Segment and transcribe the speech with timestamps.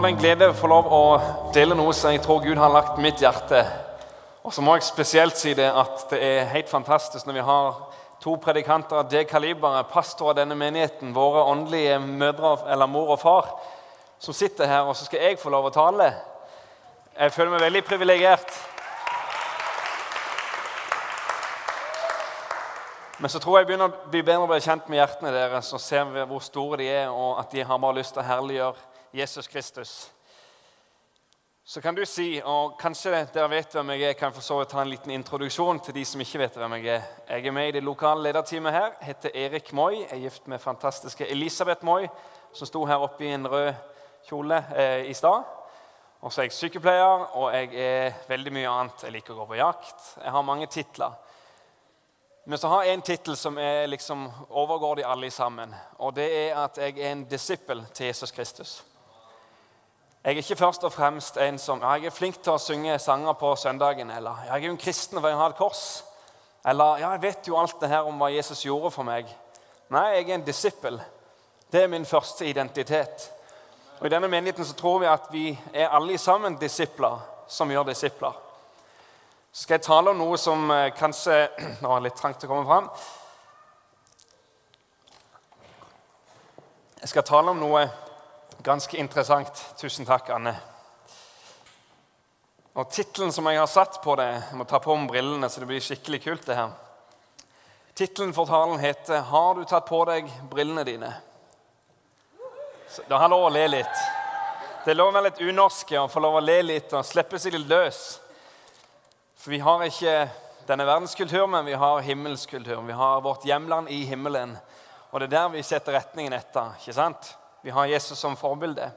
[0.00, 1.00] var det en glede å få lov å
[1.52, 3.58] dele noe som jeg tror Gud har lagt mitt hjerte.
[4.40, 7.82] Og så må jeg spesielt si det at det er helt fantastisk når vi har
[8.24, 13.20] to predikanter av det kaliberet, pastor av denne menigheten, våre åndelige mødre eller mor og
[13.20, 13.52] far,
[14.16, 16.08] som sitter her, og så skal jeg få lov å tale.
[17.18, 18.56] Jeg føler meg veldig privilegert.
[23.20, 26.08] Men så tror jeg begynner å bli bedre og kjent med hjertene deres og ser
[26.24, 30.10] hvor store de er, og at de har bare lyst til å herliggjøre Jesus Kristus.
[31.64, 34.72] Så kan du si, og kanskje dere vet hvem jeg er, kan for så vidt
[34.72, 37.04] ta en liten introduksjon til de som ikke vet hvem jeg er.
[37.28, 38.88] Jeg er med i det lokale lederteamet her.
[39.00, 40.00] heter Erik Moi.
[40.00, 42.08] Jeg er gift med fantastiske Elisabeth Moi,
[42.52, 43.72] som sto her oppe i en rød
[44.26, 45.46] kjole eh, i stad.
[46.20, 49.06] Og så er jeg sykepleier, og jeg er veldig mye annet.
[49.06, 50.12] Jeg liker å gå på jakt.
[50.24, 51.14] Jeg har mange titler.
[52.50, 55.74] Men så har jeg en tittel som liksom overgår de alle sammen.
[55.98, 58.80] Og det er at jeg er en disippel til Jesus Kristus.
[60.24, 62.98] Jeg er ikke først og fremst en som ja, jeg er flink til å synge
[63.00, 64.10] sanger på søndagen.
[64.12, 65.84] Eller jeg er jo en kristen for vil ha et kors.
[66.68, 69.30] Eller ja, jeg vet jo alt det her om hva Jesus gjorde for meg.
[69.88, 70.98] Nei, jeg er en disippel.
[71.72, 73.30] Det er min første identitet.
[74.00, 77.16] Og I denne menigheten så tror vi at vi er alle sammen disipler
[77.48, 78.36] som gjør disipler.
[79.52, 81.48] Så skal jeg tale om noe som eh, kanskje
[81.80, 82.92] Nå er det litt trangt å komme fram.
[87.00, 87.88] Jeg skal tale om noe
[88.62, 89.74] ganske interessant.
[89.76, 90.54] Tusen takk, Anne.
[92.74, 95.60] Og Tittelen som jeg har satt på det Jeg må ta på meg brillene, så
[95.60, 96.46] det blir skikkelig kult.
[96.46, 96.70] det her.
[97.94, 101.14] Tittelen for talen heter 'Har du tatt på deg brillene dine'?
[102.88, 103.96] Så, da har lov å le litt.
[104.84, 107.38] Det er lov å være litt unorske og få lov å le litt og slippe
[107.38, 108.20] seg litt løs.
[109.36, 110.30] For vi har ikke
[110.66, 112.86] denne verdenskulturen, men vi har himmelskulturen.
[112.86, 114.58] Vi har vårt hjemland i himmelen.
[115.12, 116.74] Og det er der vi setter retningen etter.
[116.80, 117.36] ikke sant?
[117.62, 118.92] Vi har Jesus som forbilde.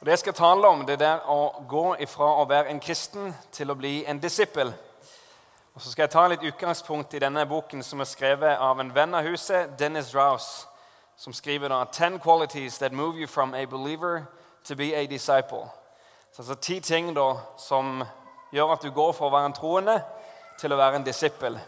[0.00, 2.80] Og Det jeg skal tale om, det er der å gå ifra å være en
[2.80, 4.72] kristen til å bli en disippel.
[5.74, 8.94] Og Så skal jeg ta litt utgangspunkt i denne boken som er skrevet av en
[8.94, 10.66] venn av huset, Dennis Rouse,
[11.16, 14.22] som skriver da, 'Ten qualities that move you from a believer
[14.64, 15.68] to be a disciple'.
[16.32, 18.04] Så altså Ti ting da som
[18.52, 20.02] gjør at du går fra å være en troende
[20.60, 21.60] til å være en disippel.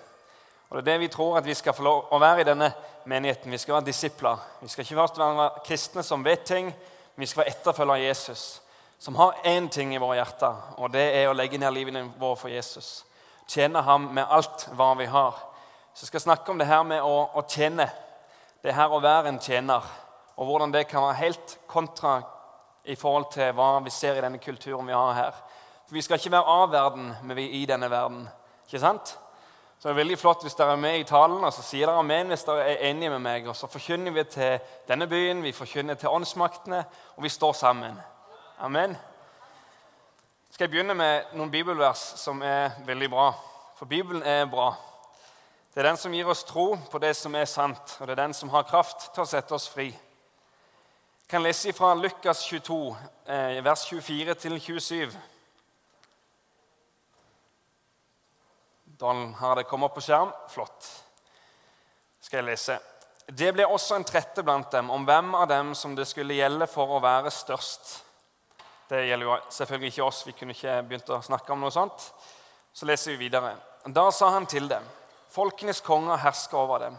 [0.70, 2.72] Og Det er det vi tror at vi skal få lov å være i denne
[3.04, 3.50] menigheten.
[3.50, 4.36] Vi skal være disipler.
[4.60, 6.72] Vi skal ikke først være kristne som vet ting,
[7.16, 8.62] vi skal være etterfølgere av Jesus.
[8.98, 12.36] Som har én ting i våre hjerter, og det er å legge ned livene våre
[12.38, 13.04] for Jesus.
[13.50, 15.40] Tjene ham med alt hva vi har.
[15.94, 17.88] Så jeg skal snakke om det her med å, å tjene.
[18.62, 19.82] Det her å være en tjener.
[20.38, 22.20] Og hvordan det kan være helt kontra
[22.84, 25.42] i forhold til hva vi ser i denne kulturen vi har her.
[25.86, 28.24] For Vi skal ikke være av verden, men vi er i denne verden.
[28.66, 29.16] Ikke sant?
[29.82, 31.98] Så det er veldig flott hvis dere er med i talen, og så sier dere
[32.04, 33.46] amen hvis dere er enige med meg.
[33.50, 36.84] Og så forkynner vi til denne byen, vi forkynner til åndsmaktene,
[37.16, 37.96] og vi står sammen.
[38.62, 38.94] Amen.
[40.52, 43.26] Skal jeg begynne med noen bibelvers som er veldig bra.
[43.74, 44.68] For Bibelen er bra.
[45.74, 48.22] Det er den som gir oss tro på det som er sant, og det er
[48.22, 49.88] den som har kraft til å sette oss fri.
[49.90, 52.94] Jeg kan lese fra Lukas 22,
[53.26, 55.31] eh, vers 24 27.
[59.02, 60.30] Da har det kommet opp på skjerm.
[60.48, 60.86] Flott.
[62.22, 62.76] Skal jeg lese.
[63.26, 66.68] Det ble også en trette blant dem om hvem av dem som det skulle gjelde
[66.70, 67.96] for å være størst.
[68.86, 70.22] Det gjelder jo selvfølgelig ikke oss.
[70.28, 72.06] Vi kunne ikke begynt å snakke om noe sånt.
[72.72, 73.56] Så leser vi videre.
[73.90, 74.86] Da sa han til dem.:
[75.34, 76.96] Folkenes konger hersker over dem,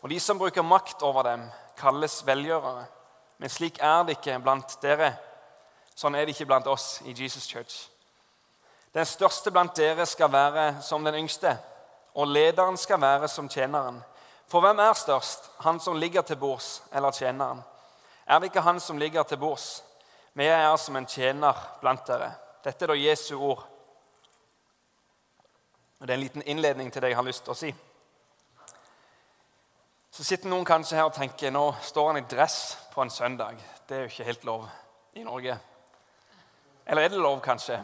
[0.00, 1.44] og de som bruker makt over dem,
[1.76, 2.86] kalles velgjørere.
[3.36, 5.12] Men slik er det ikke blant dere.
[5.94, 7.91] Sånn er det ikke blant oss i Jesus Church.
[8.92, 11.56] Den største blant dere skal være som den yngste,
[12.14, 14.02] og lederen skal være som tjeneren.
[14.46, 17.62] For hvem er størst, han som ligger til bords, eller tjeneren?
[18.26, 19.84] Er det ikke han som ligger til bords?
[20.36, 22.32] Jeg er som en tjener blant dere.
[22.64, 23.64] Dette er da Jesu ord.
[26.00, 27.72] Og Det er en liten innledning til det jeg har lyst til å si.
[30.12, 33.56] Så sitter noen kanskje her og tenker nå står han i dress på en søndag.
[33.88, 34.66] Det er jo ikke helt lov
[35.14, 35.58] i Norge.
[36.86, 37.78] Eller er det lov, kanskje?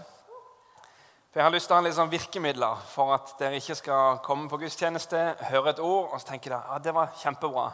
[1.28, 4.20] For Jeg har lyst til å ha litt sånn virkemidler for at dere ikke skal
[4.24, 5.18] komme på gudstjeneste,
[5.50, 7.66] høre et ord, og så tenke dere ja, det var kjempebra.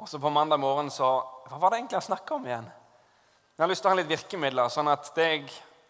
[0.00, 1.10] Og så på mandag morgen så
[1.50, 2.70] Hva var det egentlig jeg snakka om igjen?
[3.58, 5.44] Jeg har lyst til å ha litt virkemidler, sånn at det jeg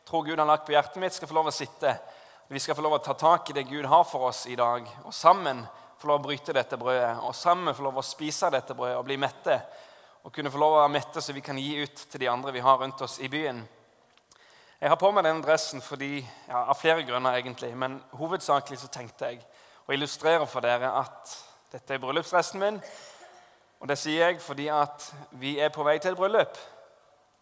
[0.08, 1.94] tror Gud har lagt på hjertet mitt, skal få lov å sitte.
[2.50, 4.88] Vi skal få lov å ta tak i det Gud har for oss i dag,
[5.04, 5.62] og sammen
[6.00, 7.20] få lov å bryte dette brødet.
[7.22, 9.60] Og sammen få lov å spise dette brødet og bli mette.
[10.26, 12.56] Og kunne få lov å være mette så vi kan gi ut til de andre
[12.56, 13.62] vi har rundt oss i byen.
[14.80, 18.86] Jeg har på meg denne dressen fordi, ja, av flere grunner, egentlig, men hovedsakelig så
[18.88, 19.42] tenkte jeg
[19.84, 21.34] å illustrere for dere at
[21.68, 22.78] dette er bryllupsdressen min.
[23.84, 25.04] Og det sier jeg fordi at
[25.36, 26.56] vi er på vei til et bryllup.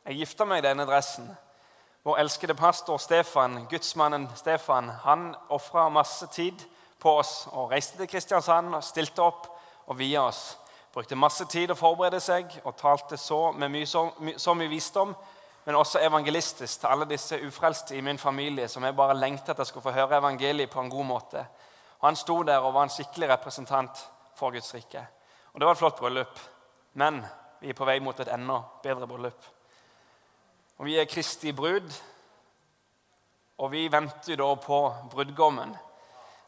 [0.08, 1.30] Jeg gifta meg i denne dressen.
[2.02, 6.66] Vår elskede pastor Stefan, gudsmannen Stefan, han ofra masse tid
[6.98, 9.46] på oss og reiste til Kristiansand og stilte opp
[9.86, 10.56] og via oss.
[10.90, 14.08] Brukte masse tid å forberede seg og talte så, mye, så,
[14.42, 15.14] så mye visdom,
[15.68, 19.68] men også evangelistisk til alle disse ufrelste i min familie som jeg bare lengtet jeg
[19.68, 21.42] skulle få høre evangeliet på en god måte.
[22.00, 24.00] Og Han sto der og var en skikkelig representant
[24.34, 25.02] for Guds rike.
[25.52, 26.40] Og Det var et flott bryllup,
[26.94, 27.20] men
[27.60, 29.44] vi er på vei mot et enda bedre bryllup.
[30.78, 31.92] Og Vi er Kristi brud,
[33.58, 35.76] og vi venter da på brudgommen.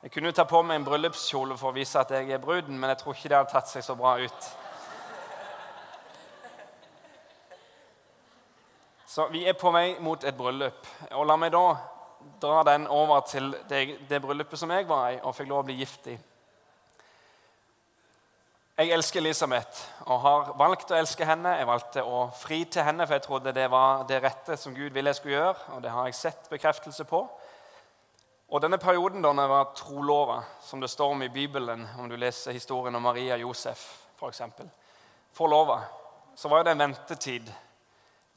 [0.02, 2.80] Jeg kunne jo ta på meg en bryllupskjole for å vise at jeg er bruden,
[2.80, 4.52] men jeg tror ikke det hadde tatt seg så bra ut.
[9.10, 10.86] Så vi er på vei mot et bryllup.
[11.18, 11.64] Og la meg da
[12.38, 15.66] dra den over til det, det bryllupet som jeg var i og fikk lov å
[15.66, 16.14] bli gift i.
[18.78, 21.56] Jeg elsker Elisabeth og har valgt å elske henne.
[21.58, 24.94] Jeg valgte å fri til henne, for jeg trodde det var det rette som Gud
[24.94, 25.64] ville jeg skulle gjøre.
[25.74, 27.24] Og det har jeg sett bekreftelse på.
[28.46, 32.14] Og denne perioden da jeg var trolova, som det står om i Bibelen, om du
[32.14, 33.82] leser historien om Maria og Josef
[34.20, 34.46] f.eks.,
[35.34, 35.80] forlova,
[36.38, 37.50] så var det en ventetid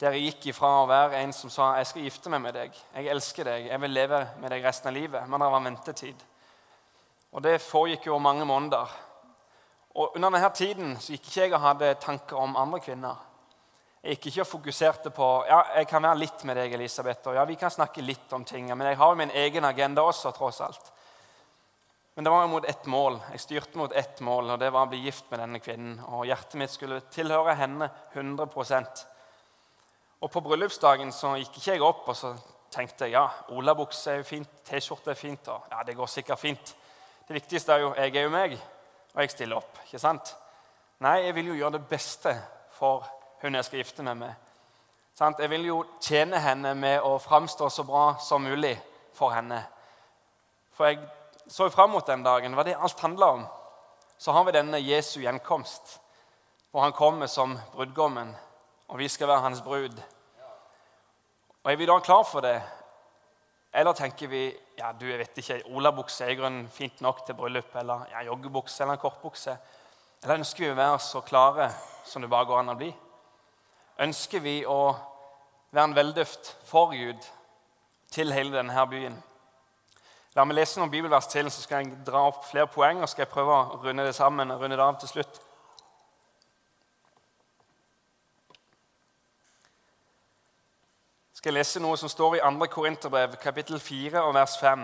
[0.04, 2.78] der jeg gikk ifra å være en som sa jeg skal gifte meg med deg,
[2.96, 5.28] jeg elsker deg, jeg vil leve med deg resten av livet.
[5.30, 6.24] Men det var ventetid.
[7.34, 8.98] Og det foregikk jo mange måneder.
[9.96, 13.22] Og Under denne tiden så gikk ikke jeg og hadde tanker om andre kvinner.
[14.04, 17.40] Jeg gikk ikke og fokuserte på ja, jeg kan være litt med deg, Elisabeth, og
[17.40, 20.34] ja, vi kan snakke litt om ting, men jeg har jo min egen agenda også,
[20.36, 20.92] tross alt.
[22.14, 23.16] Men det var jo mot ett mål.
[23.32, 25.96] Jeg styrte mot ett mål, og det var å bli gift med denne kvinnen.
[26.12, 28.52] Og hjertet mitt skulle tilhøre henne 100
[30.24, 32.32] Og På bryllupsdagen så gikk ikke jeg opp og så
[32.72, 36.40] tenkte jeg, ja, olabukse er jo fint, T-skjorte er fint, og ja, det går sikkert
[36.40, 36.72] fint.
[37.28, 38.56] Det viktigste er jo jeg er jo meg,
[39.14, 39.82] og jeg stiller opp.
[39.86, 40.32] ikke sant?
[41.04, 42.34] Nei, jeg vil jo gjøre det beste
[42.78, 43.04] for
[43.44, 44.34] hun jeg skal gifte meg med.
[45.20, 48.74] Jeg vil jo tjene henne med å framstå så bra som mulig
[49.14, 49.60] for henne.
[50.74, 51.04] For jeg
[51.48, 52.56] så fram mot den dagen.
[52.56, 53.46] Var det alt handla om.
[54.18, 56.00] Så har vi denne Jesu gjenkomst,
[56.72, 58.32] hvor han kommer som brudgommen,
[58.88, 60.00] og vi skal være hans brud.
[61.64, 62.62] Og Er vi da klar for det?
[63.74, 64.44] Eller tenker vi
[64.78, 68.26] ja, du, jeg vet ikke, olabukse er i grunnen fint nok til bryllup, eller ja,
[68.28, 69.58] joggebukse eller en kortbukse?
[70.24, 71.72] Eller ønsker vi å være så klare
[72.06, 72.94] som det bare går an å bli?
[74.02, 74.94] ønsker vi å
[75.74, 77.22] være en velduft for Gud
[78.14, 79.16] til hele denne byen.
[80.34, 83.26] La meg lese noen bibelvers til, så skal jeg dra opp flere poeng og skal
[83.26, 85.42] jeg prøve å runde det sammen og runde det av til slutt.
[91.44, 92.66] Jeg skal lese noe som står i 2.
[92.72, 94.84] Korinterbrev, kapittel 4, og vers 5.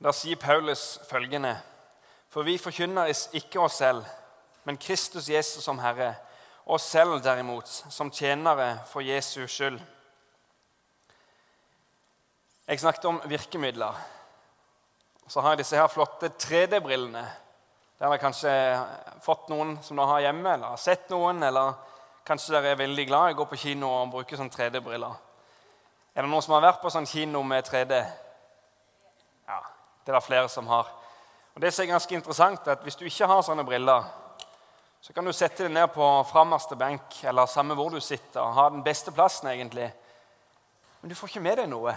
[0.00, 1.50] Der sier Paulus følgende.:
[2.32, 4.06] For vi forkynner ikke oss selv,
[4.64, 6.14] men Kristus Jesus som Herre,
[6.64, 9.76] oss selv derimot som tjenere for Jesus skyld.
[12.68, 14.00] Jeg snakket om virkemidler.
[15.28, 17.26] Så har jeg disse her flotte 3D-brillene.
[17.98, 18.56] Der har jeg kanskje
[19.20, 21.42] fått noen som har hjemme, eller har sett noen.
[21.42, 21.97] Eller
[22.28, 25.16] kanskje dere er veldig glad i å gå på kino og bruke sånn 3D-briller.
[26.12, 27.98] Er det noen som har vært på sånn kino med 3D?
[29.48, 29.60] Ja,
[30.04, 30.90] det er det flere som har.
[31.54, 34.04] Og det som er ganske interessant, er at Hvis du ikke har sånne briller,
[35.00, 38.54] så kan du sette deg ned på framerste benk eller samme hvor du sitter, og
[38.54, 39.88] ha den beste plassen, egentlig.
[41.00, 41.94] Men du får ikke med deg noe.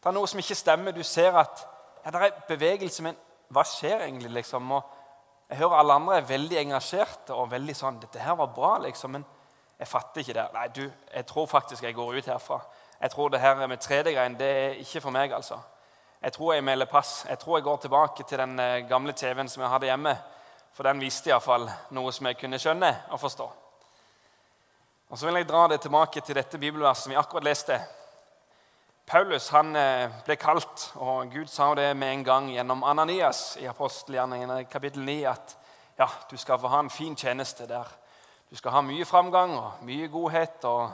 [0.00, 0.94] Det er noe som ikke stemmer.
[0.96, 1.66] Du ser at
[2.04, 3.18] ja, det er bevegelse, men
[3.52, 4.30] hva skjer egentlig?
[4.38, 4.70] liksom?
[4.72, 4.82] Og
[5.50, 9.10] jeg hører alle andre er veldig engasjerte og veldig sånn 'Dette her var bra', liksom,
[9.10, 9.24] men
[9.82, 10.42] jeg fatter ikke det.
[10.54, 12.60] Nei, du, jeg tror faktisk jeg går ut herfra.
[13.00, 15.56] Jeg tror det her med 3D-greien det er ikke for meg, altså.
[16.22, 17.24] Jeg tror jeg melder pass.
[17.28, 20.12] Jeg tror jeg går tilbake til den eh, gamle TV-en som jeg hadde hjemme.
[20.72, 21.66] For den viste iallfall
[21.98, 23.48] noe som jeg kunne skjønne og forstå.
[25.08, 27.80] Og Så vil jeg dra det tilbake til dette bibelverset vi akkurat leste.
[29.06, 33.66] Paulus han eh, ble kalt, og Gud sa det med en gang gjennom Ananias i
[33.66, 35.56] apostelgjerningene kapittel 9 at
[35.98, 37.90] ja, du skal få ha en fin tjeneste der.
[38.52, 40.90] Du skal ha mye framgang og mye godhet og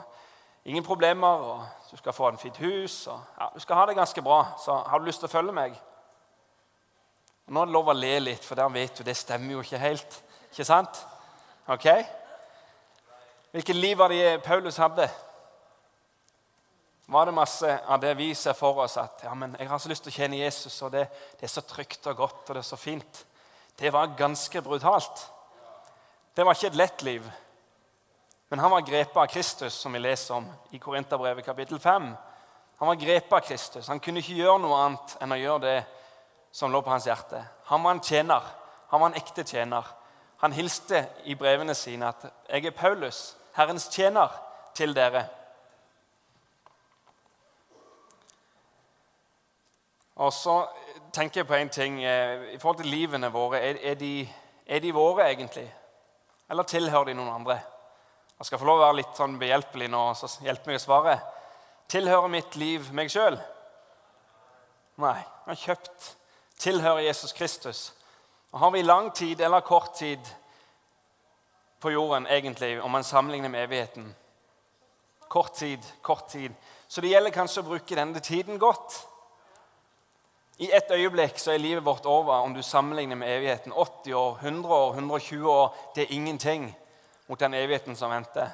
[0.65, 1.27] ingen problemer.
[1.27, 3.07] og Du skal få en fint hus.
[3.07, 4.45] og ja, Du skal ha det ganske bra.
[4.63, 5.75] Så har du lyst til å følge meg,
[7.47, 9.63] og Nå er det lov å le litt, for der vet du, det stemmer jo
[9.65, 10.21] ikke helt.
[10.51, 11.01] Ikke sant?
[11.67, 11.87] Ok?
[13.51, 15.09] Hvilket liv var det Paulus hadde?
[17.07, 19.89] Var det masse av det vi ser for oss at ja, men jeg har så
[19.89, 21.07] lyst til å tjene Jesus, og det,
[21.39, 23.25] det er så trygt og godt og det er så fint?
[23.79, 25.27] Det var ganske brutalt.
[26.37, 27.31] Det var ikke et lett liv.
[28.49, 32.15] Men han var grepet av Kristus, som vi leser om i Korinterbrevet kapittel 5.
[32.77, 33.87] Han var grepet av Kristus.
[33.87, 35.77] Han kunne ikke gjøre noe annet enn å gjøre det
[36.51, 37.43] som lå på hans hjerte.
[37.69, 38.41] Han var en tjener.
[38.89, 39.85] Han var en ekte tjener.
[40.41, 44.29] Han hilste i brevene sine at 'Jeg er Paulus, Herrens tjener,
[44.73, 45.27] til dere.
[50.15, 50.67] Og så
[51.13, 53.59] tenker jeg på en ting eh, i forhold til livene våre.
[53.59, 54.29] Er, de,
[54.65, 55.75] er de våre, egentlig?
[56.49, 57.59] Eller tilhører de noen andre?
[58.39, 61.15] Jeg skal få lov å være litt sånn behjelpelig nå, så hjelper meg å svare.
[61.91, 63.35] Tilhører mitt liv meg sjøl?
[65.03, 65.17] Nei.
[65.19, 66.07] Jeg har kjøpt.
[66.63, 67.81] Tilhører Jesus Kristus.
[68.53, 70.31] Og Har vi lang tid eller kort tid
[71.83, 74.07] på jorden, egentlig, om man sammenligner med evigheten?
[75.27, 76.55] Kort tid, kort tid.
[76.87, 79.01] Så det gjelder kanskje å bruke denne tiden godt.
[80.63, 83.75] I ett øyeblikk så er livet vårt over om du sammenligner med evigheten.
[83.75, 86.71] 80 år, 100 år, 120 år det er ingenting
[87.29, 88.49] mot den evigheten som venter.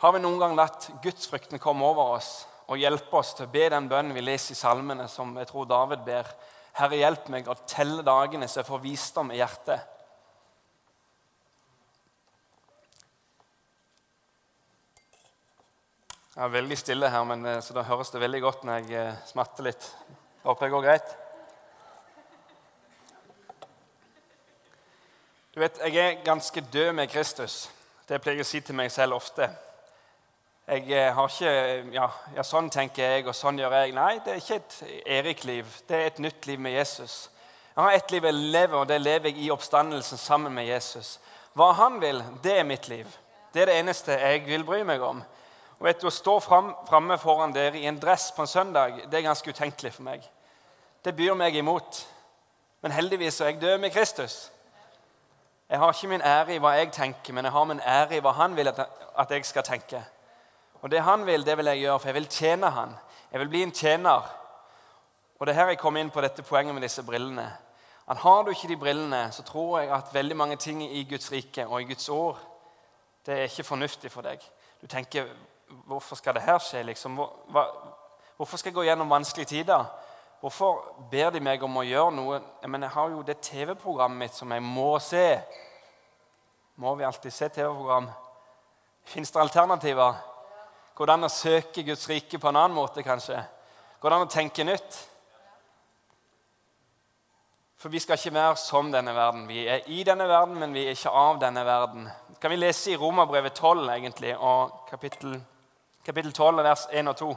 [0.00, 2.30] Har vi noen gang latt gudsfrykten komme over oss
[2.70, 5.66] og hjelpe oss til å be den bønnen vi leser i salmene, som jeg tror
[5.68, 6.30] David ber?
[6.78, 9.82] Herre, hjelp meg å telle dagene så jeg får visdom i hjertet.
[16.30, 18.94] Jeg er veldig stille her, men, eh, så da høres det veldig godt når jeg
[18.96, 19.90] eh, smatter litt.
[20.46, 21.16] Håper det går greit.
[25.60, 27.70] Vet, Jeg er ganske død med Kristus.
[28.08, 29.44] Det pleier jeg å si til meg selv ofte.
[30.64, 31.50] Jeg eh, har ikke
[31.92, 33.92] ja, ja, sånn tenker jeg, og sånn gjør jeg.
[33.92, 34.76] Nei, det er ikke et
[35.18, 35.74] Erik-liv.
[35.84, 37.16] Det er et nytt liv med Jesus.
[37.74, 41.18] Jeg har ett liv jeg lever, og det lever jeg i oppstandelsen sammen med Jesus.
[41.52, 43.10] Hva han vil, det er mitt liv.
[43.52, 45.20] Det er det eneste jeg vil bry meg om.
[45.76, 49.20] Og vet du, Å stå framme foran dere i en dress på en søndag det
[49.20, 50.24] er ganske utenkelig for meg.
[51.04, 52.00] Det byr meg imot.
[52.80, 54.38] Men heldigvis er jeg død med Kristus.
[55.70, 58.20] Jeg har ikke min ære i hva jeg tenker, men jeg har min ære i
[58.20, 60.02] hva han vil at jeg skal tenke.
[60.82, 62.96] Og det han vil, det vil jeg gjøre, for jeg vil tjene han.
[63.32, 64.30] Jeg vil bli en tjener.
[65.38, 67.46] Og det er her jeg kom inn på dette poenget med disse brillene.
[68.08, 71.32] At Har du ikke de brillene, så tror jeg at veldig mange ting i Guds
[71.32, 72.38] rike og i Guds ord
[73.26, 74.40] det er ikke fornuftig for deg.
[74.82, 75.26] Du tenker
[75.86, 76.82] Hvorfor skal det her skje?
[76.82, 77.20] Liksom?
[78.36, 79.84] Hvorfor skal jeg gå gjennom vanskelige tider?
[80.40, 82.38] Hvorfor ber de meg om å gjøre noe?
[82.64, 85.26] Mener, jeg har jo det TV-programmet mitt som jeg må se.
[86.80, 88.08] Må vi alltid se TV-program?
[89.04, 90.16] Fins det alternativer?
[90.96, 93.36] Går det an å søke Guds rike på en annen måte, kanskje?
[94.00, 94.98] Går det an å tenke nytt?
[97.80, 99.46] For vi skal ikke være som denne verden.
[99.48, 102.08] Vi er i denne verden, men vi er ikke av denne verden.
[102.40, 105.36] Kan vi lese i Romerbrevet 12 egentlig, og kapittel
[106.04, 107.30] kapittel 12, vers 1 og 2.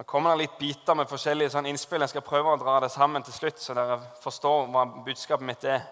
[0.00, 2.00] Nå kommer det litt biter med forskjellige sånn innspill.
[2.00, 5.64] Jeg skal prøve å dra det sammen til slutt, så dere forstår hva budskapet mitt
[5.68, 5.82] er.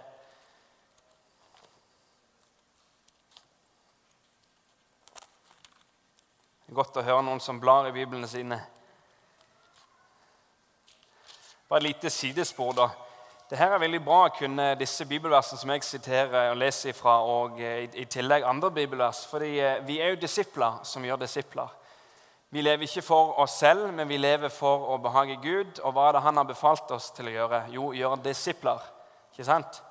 [6.64, 8.56] Det er godt å høre noen som blar i Biblene sine.
[11.68, 12.86] Bare et lite sidespor, da.
[13.50, 17.18] Det her er veldig bra å kunne disse bibelversene som jeg siterer og leser ifra,
[17.28, 19.26] og eh, i, tillegg andre bibelvers.
[19.28, 21.76] fordi eh, vi er jo disipler som gjør disipler.
[22.50, 25.82] Vi lever ikke for oss selv, men vi lever for å behage Gud.
[25.84, 27.62] Og hva er det Han har befalt oss til å gjøre?
[27.74, 28.80] Jo, gjøre disipler.
[29.32, 29.82] Ikke sant?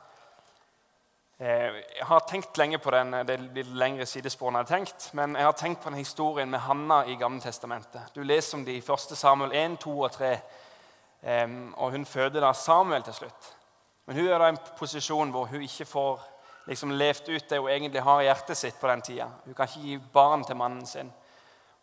[1.39, 5.09] Eh, jeg har tenkt lenge på den, det blir lengre sidespor enn jeg har tenkt,
[5.13, 8.09] men jeg har tenkt på den historien med Hanna i Gamle Testamentet.
[8.15, 9.13] Du leser om det i 1.
[9.13, 10.31] Samuel 1, 2 og 3
[11.77, 13.53] og hun føder da Samuel til slutt.
[14.05, 16.21] Men hun er da i en posisjon hvor hun ikke får
[16.67, 19.27] liksom levd ut det hun egentlig har i hjertet sitt på den tida.
[19.45, 21.11] Hun kan ikke gi barn til mannen sin.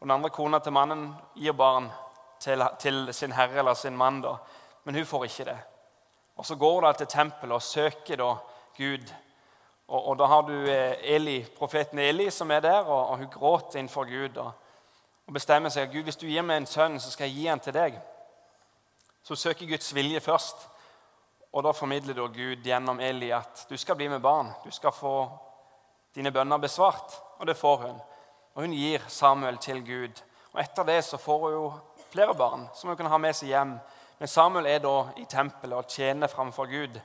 [0.04, 1.87] Og Den andre kona til mannen gir barn
[2.40, 4.34] til, til sin herre eller sin mann, da.
[4.84, 5.56] men hun får ikke det.
[6.37, 8.34] Og Så går hun til tempelet og søker da
[8.76, 9.14] Gud.
[9.88, 13.30] Og, og Da har du eh, Eli, profeten Eli som er der, og, og hun
[13.30, 14.37] gråter innenfor Gud.
[14.37, 14.52] Og,
[15.26, 17.61] og bestemmer seg Gud, hvis du gir meg en sønn, så skal jeg gi han
[17.61, 18.00] til deg.
[19.23, 20.68] Så søker Guds vilje først.
[21.52, 24.52] Og da formidler da Gud gjennom Eli at du skal bli med barn.
[24.64, 25.30] Du skal få
[26.14, 27.23] dine bønner besvart.
[27.38, 28.02] Og det får hun.
[28.54, 30.23] Og hun gir Samuel til Gud.
[30.52, 31.64] Og etter det så får hun jo
[32.12, 33.75] flere barn som hun kan ha med seg hjem.
[34.18, 37.00] Men Samuel er da i tempelet og tjener framfor Gud.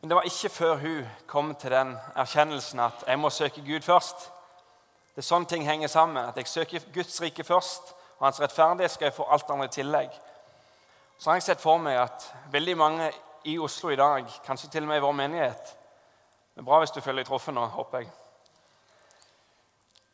[0.00, 3.84] Men det var ikke før hun kom til den erkjennelsen at jeg må søke Gud
[3.84, 4.30] først.
[5.14, 6.24] Det er sånn ting henger sammen.
[6.24, 9.76] At jeg søker Guds rike først, og hans rettferdighet skal jeg få alt andre i
[9.80, 10.18] tillegg
[11.18, 13.10] så har jeg sett for meg at veldig mange
[13.50, 15.74] i Oslo i dag, kanskje til og med i vår menighet
[16.54, 18.10] Det er bra hvis du føler deg truffet nå, håper jeg.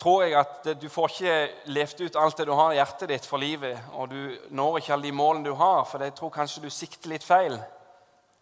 [0.01, 1.37] Tror jeg at Du får ikke
[1.73, 4.93] levd ut alt det du har i hjertet ditt for livet, og du når ikke
[4.93, 7.59] alle de målene du har, for jeg tror kanskje du sikter litt feil.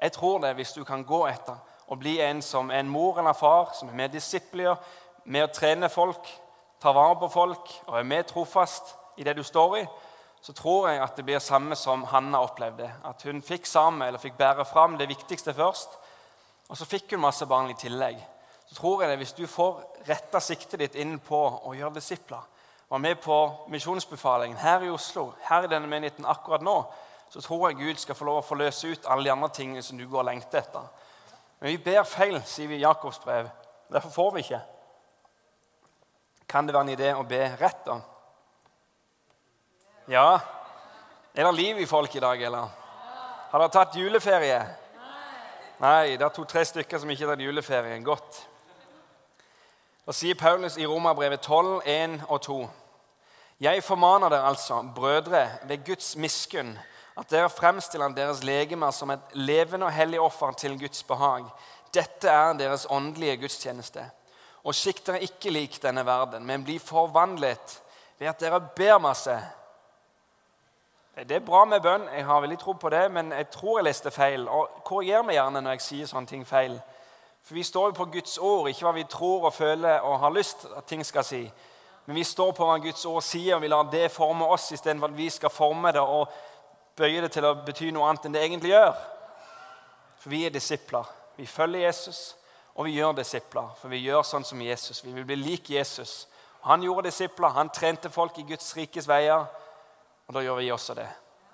[0.02, 1.60] Jeg tror det hvis du kan gå etter
[1.92, 4.78] og bli en som er en mor eller far, som er med disipler,
[5.24, 6.26] med å trene folk,
[6.80, 9.84] ta vare på folk og er med trofast i det du står i,
[10.42, 12.88] så tror jeg at det blir samme som Hanna opplevde.
[13.06, 15.94] At hun fikk sammen, eller fikk bære fram det viktigste først.
[16.68, 18.18] Og så fikk hun masse barn i tillegg.
[18.72, 22.40] Så tror jeg det, Hvis du får retta siktet ditt inn på å gjøre disipler,
[22.88, 23.36] var med på
[23.68, 26.78] misjonsbefalingen her i Oslo, her i denne menigheten akkurat nå,
[27.28, 29.82] så tror jeg Gud skal få lov å få løse ut alle de andre tingene
[29.84, 30.86] som du går og lengter etter.
[31.60, 33.50] Men vi ber feil, sier vi i Jakobs brev.
[33.92, 34.60] Derfor får vi ikke.
[36.48, 37.98] Kan det være en idé å be rett, da?
[40.08, 40.30] Ja.
[41.34, 42.72] Er det liv i folk i dag, eller?
[43.50, 44.62] Har dere tatt juleferie?
[45.84, 48.00] Nei, det er to-tre stykker som ikke har tatt juleferie.
[48.00, 48.40] Godt.
[50.06, 52.70] Da sier Paulus i Romerbrevet 12, 1 og 2.:
[53.60, 56.78] Jeg formaner dere altså, brødre, ved Guds miskunn,
[57.18, 61.44] at dere fremstiller deres legemer som et levende og hellig offer til Guds behag.
[61.94, 64.10] Dette er deres åndelige gudstjeneste.
[64.64, 67.82] Og sikt dere ikke lik denne verden, men bli forvandlet
[68.18, 69.38] ved at dere ber masse.
[71.16, 73.84] Det er bra med bønn, jeg har veldig tro på det, men jeg tror jeg
[73.84, 74.48] leste feil.
[74.48, 76.80] Og Korriger meg gjerne når jeg sier sånne ting feil.
[77.42, 80.30] For Vi står jo på Guds ord, ikke hva vi tror og føler og har
[80.30, 81.42] lyst at ting skal si.
[82.06, 85.10] Men vi står på hva Guds ord sier, og vi lar det forme oss istedenfor
[85.10, 86.30] at vi skal forme det og
[86.98, 88.94] bøye det til å bety noe annet enn det egentlig gjør.
[90.22, 91.06] For vi er disipler.
[91.36, 92.36] Vi følger Jesus,
[92.74, 93.70] og vi gjør disipler.
[93.80, 95.02] For vi gjør sånn som Jesus.
[95.04, 96.26] Vi vil bli lik Jesus.
[96.66, 99.46] Han gjorde disipler, han trente folk i Guds rikes veier.
[100.28, 101.08] Og da gjør vi også det.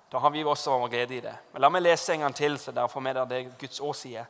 [0.09, 1.33] Da har vi også vår glede i det.
[1.53, 3.97] Men La meg lese en gang til, så dere får med dere det Guds ord
[3.97, 4.25] sier.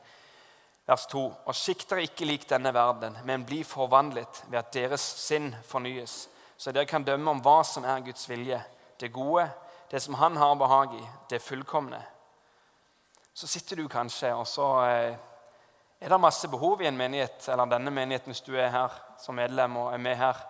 [0.90, 5.04] Vers 2.: Og sikt dere ikke lik denne verden, men bli forvandlet ved at deres
[5.22, 6.24] sinn fornyes,
[6.58, 8.58] så dere kan dømme om hva som er Guds vilje,
[9.00, 9.46] det gode,
[9.92, 12.02] det som Han har behag i, det fullkomne.
[13.34, 15.14] Så sitter du kanskje, og så eh,
[16.02, 19.38] er det masse behov i en menighet, eller denne menigheten hvis du er her som
[19.38, 20.42] medlem og er med her.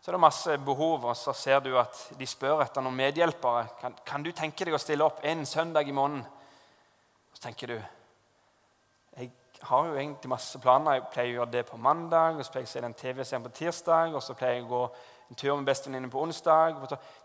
[0.00, 3.66] Så er det masse behov, og så ser du at de spør etter noen medhjelpere.
[3.80, 6.22] Kan, kan du tenke deg å stille opp en søndag i måneden?
[7.34, 7.80] Så tenker du
[9.18, 10.98] jeg har jo egentlig masse planer.
[10.98, 13.44] Jeg pleier å gjøre det på mandag, og så pleier jeg å se den TV-serien
[13.44, 14.84] på tirsdag, og så pleier jeg å gå
[15.30, 16.78] en tur med bestevenninnen på onsdag.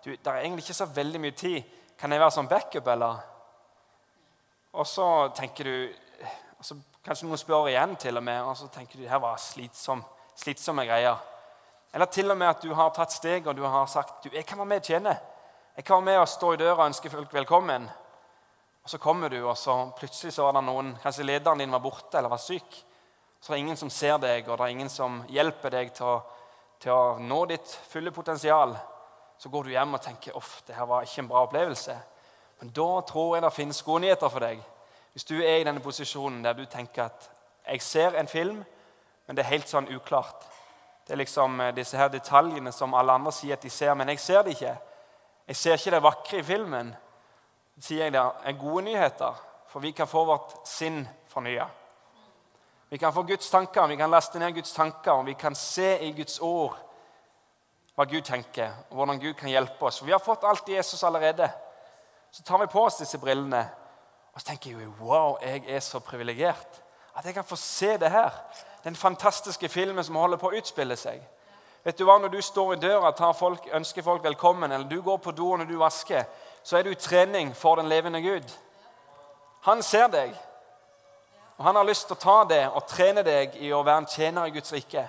[0.04, 1.78] Du, det er egentlig ikke så veldig mye tid.
[2.00, 3.22] Kan jeg være sånn backup, eller?
[4.76, 5.78] Og så tenker du
[6.56, 9.20] og så Kanskje noen spør igjen, til og med, og så tenker du det her
[9.22, 10.00] var slitsom,
[10.42, 11.20] slitsomme greier.
[11.94, 14.42] Eller til og med at du har tatt steg og du har sagt du, jeg
[14.50, 15.14] kan være med og tjene.
[15.78, 17.86] Jeg kan være med og stå i døra og ønske folk velkommen.
[18.86, 21.82] Og Så kommer du, og så plutselig så var det noen Kanskje lederen din var
[21.82, 22.84] borte eller var syk.
[23.42, 26.06] Så det er ingen som ser deg, og det er ingen som hjelper deg til
[26.06, 26.20] å,
[26.82, 28.76] til å nå ditt fulle potensial.
[29.42, 31.96] Så går du hjem og tenker uff, det her var ikke en bra opplevelse.
[32.60, 34.62] Men da tror jeg det finnes gode nyheter for deg.
[35.14, 37.30] Hvis du er i denne posisjonen der du tenker at
[37.66, 38.62] jeg ser en film,
[39.26, 40.46] men det er helt sånn uklart.
[41.08, 44.14] Det er liksom eh, disse her detaljene som alle andre sier at de ser, men
[44.14, 44.76] jeg ser det ikke.
[45.48, 46.94] Jeg ser ikke det vakre i filmen
[47.82, 51.68] sier jeg det er gode nyheter, for vi kan få vårt sinn fornya.
[52.90, 55.98] Vi kan få Guds tanker, vi kan laste ned Guds tanker, og vi kan se
[56.00, 56.78] i Guds ord
[57.96, 60.00] hva Gud tenker, og hvordan Gud kan hjelpe oss.
[60.00, 61.50] For vi har fått alt i Jesus allerede.
[62.32, 63.62] Så tar vi på oss disse brillene,
[64.34, 66.82] og så tenker jeg wow, jeg er så privilegert.
[67.16, 68.32] At jeg kan få se det her.
[68.84, 71.24] Den fantastiske filmen som holder på å utspille seg.
[71.86, 75.18] Vet du hva, Når du står i døra og ønsker folk velkommen, eller du går
[75.18, 76.26] på do når du vasker,
[76.66, 78.50] så er du trening for den levende Gud.
[79.68, 80.34] Han ser deg,
[81.58, 84.10] og han har lyst til å ta det og trene deg i å være en
[84.10, 85.06] tjener i Guds rike.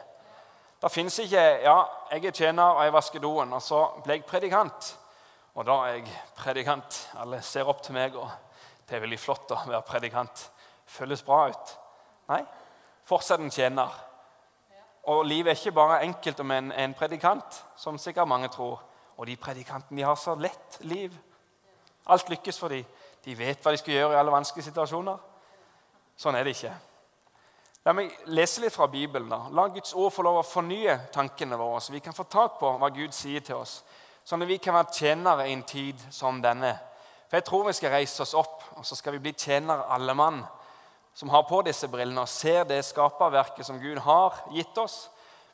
[0.76, 1.76] Det fins ikke ja,
[2.12, 4.92] jeg er tjener og jeg vasker doen, og så ble jeg predikant.
[5.56, 6.98] Og da er jeg predikant.
[7.16, 8.28] Alle ser opp til meg, og
[8.86, 10.42] det er veldig flott å være predikant.
[10.86, 11.72] Føles bra ut.
[12.28, 12.42] Nei,
[13.08, 13.96] fortsatt en tjener.
[15.08, 18.82] Og livet er ikke bare enkelt om en, en predikant, som sikkert mange tror.
[19.16, 21.14] Og de predikantene de har så lett liv.
[22.06, 22.84] Alt lykkes for dem.
[23.24, 25.18] De vet hva de skal gjøre i alle vanskelige situasjoner.
[26.16, 26.74] Sånn er det ikke.
[27.86, 29.28] La meg lese litt fra Bibelen.
[29.28, 29.46] da.
[29.50, 32.72] La Guds ord få lov å fornye tankene våre, så vi kan få tak på
[32.78, 33.82] hva Gud sier til oss.
[34.26, 36.72] Sånn at vi kan være tjenere i en tid som denne.
[37.28, 40.14] For jeg tror vi skal reise oss opp, og så skal vi bli tjenere alle
[40.14, 40.44] mann
[41.16, 45.08] som har på disse brillene og ser det skaperverket som Gud har gitt oss.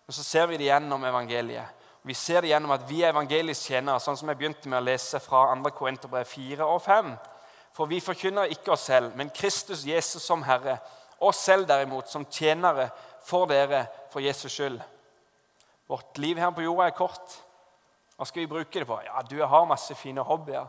[0.07, 1.82] Men så ser vi det gjennom evangeliet.
[2.03, 4.87] Vi ser det gjennom at vi er evangelisk tjenere, sånn som jeg begynte med å
[4.88, 5.71] lese fra 2.
[5.77, 7.12] Korinterbrev 4 og 5.
[7.77, 10.81] For vi forkynner ikke oss selv, men Kristus Jesus som Herre.
[11.23, 12.88] Oss selv derimot som tjenere
[13.23, 14.81] for dere for Jesus skyld.
[15.87, 17.37] Vårt liv her på jorda er kort.
[18.17, 18.99] Hva skal vi bruke det på?
[19.07, 20.67] Ja, Du har masse fine hobbyer.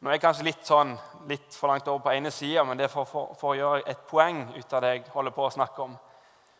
[0.00, 0.92] Nå er jeg kanskje litt, sånn,
[1.26, 3.88] litt for langt over på ene sida, men det er for, for, for, å gjøre
[3.88, 5.96] et poeng ut av det jeg holder på å snakke om.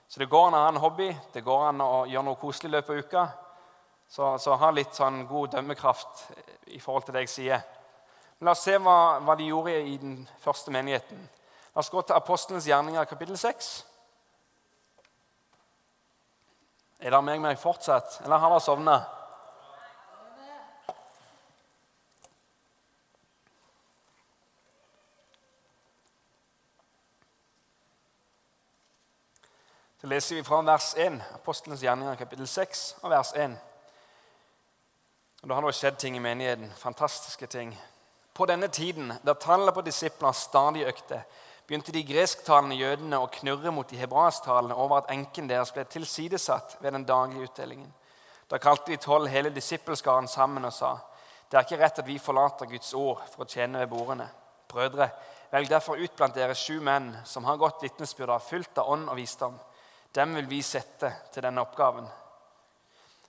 [0.09, 2.73] Så det går an å ha en hobby, det går an å gjøre noe koselig
[2.73, 3.27] i løpet av uka.
[4.09, 6.25] Så, så ha litt sånn god dømmekraft
[6.73, 7.67] i forhold til det jeg sier.
[8.39, 11.21] Men la oss se hva, hva de gjorde i den første menigheten.
[11.75, 13.71] La oss gå til Apostlenes gjerninger, kapittel 6.
[16.99, 18.97] Er med meg fortsatt, eller har dere sovna?
[30.01, 33.57] Så leser vi fra vers 1, Apostelens gjerninger, kapittel 6, og vers 1.
[35.43, 36.71] Og Da har det skjedd ting i menigheten.
[36.77, 37.79] Fantastiske ting.
[38.35, 41.23] På denne tiden, da tallet på disipler stadig økte,
[41.67, 46.77] begynte de gresktalende jødene å knurre mot de hebraisktalende over at enken deres ble tilsidesatt
[46.81, 47.93] ved den daglige utdelingen.
[48.51, 50.99] Da kalte de tolv hele disippelskaren sammen og sa.:
[51.51, 54.29] Det er ikke rett at vi forlater Guds ord for å tjene ved bordene.
[54.69, 55.11] Brødre,
[55.51, 59.17] velg derfor ut blant dere sju menn som har godt vitnesbyrd, fylt av ånd og
[59.17, 59.59] visdom
[60.13, 62.07] dem vil vi sette til denne oppgaven.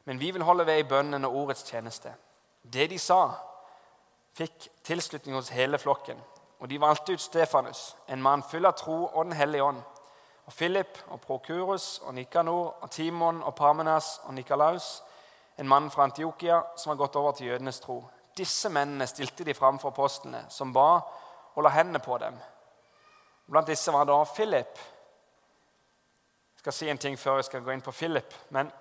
[0.05, 2.13] Men vi vil holde ved i bønnen og ordets tjeneste.
[2.63, 3.29] Det de sa,
[4.33, 6.19] fikk tilslutning hos hele flokken.
[6.59, 9.81] Og de valgte ut Stefanus, en mann full av tro og Den hellige ånd.
[10.45, 15.03] Og Philip og Prokurus og Nikanor og Timon og Parmenas og Nikolaus,
[15.57, 18.03] en mann fra Antiokia som har gått over til jødenes tro.
[18.37, 21.01] Disse mennene stilte de fram for apostlene, som ba
[21.55, 22.37] og la hendene på dem.
[23.49, 24.79] Blant disse var da Philip,
[26.53, 28.33] jeg skal si en ting før jeg skal gå inn på Philip.
[28.49, 28.71] Men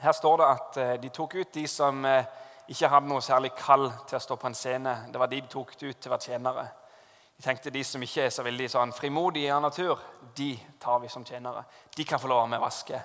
[0.00, 2.24] her står det at eh, de tok ut de som eh,
[2.70, 4.94] ikke hadde noe særlig kall til å stå på en scene.
[5.12, 6.66] Det var de de tok ut til å være tjenere.
[7.36, 10.00] De tenkte de som ikke er så veldig sånn frimodige av natur,
[10.36, 11.64] de tar vi som tjenere.
[11.96, 13.00] De kan få lov med å vaske.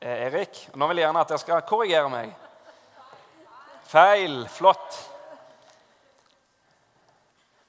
[0.00, 2.36] Eh, Erik, nå vil jeg gjerne at dere skal korrigere meg.
[3.92, 4.38] Feil.
[4.48, 5.00] Flott.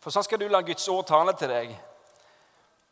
[0.03, 1.75] For sånn skal du la Guds ord tale til deg.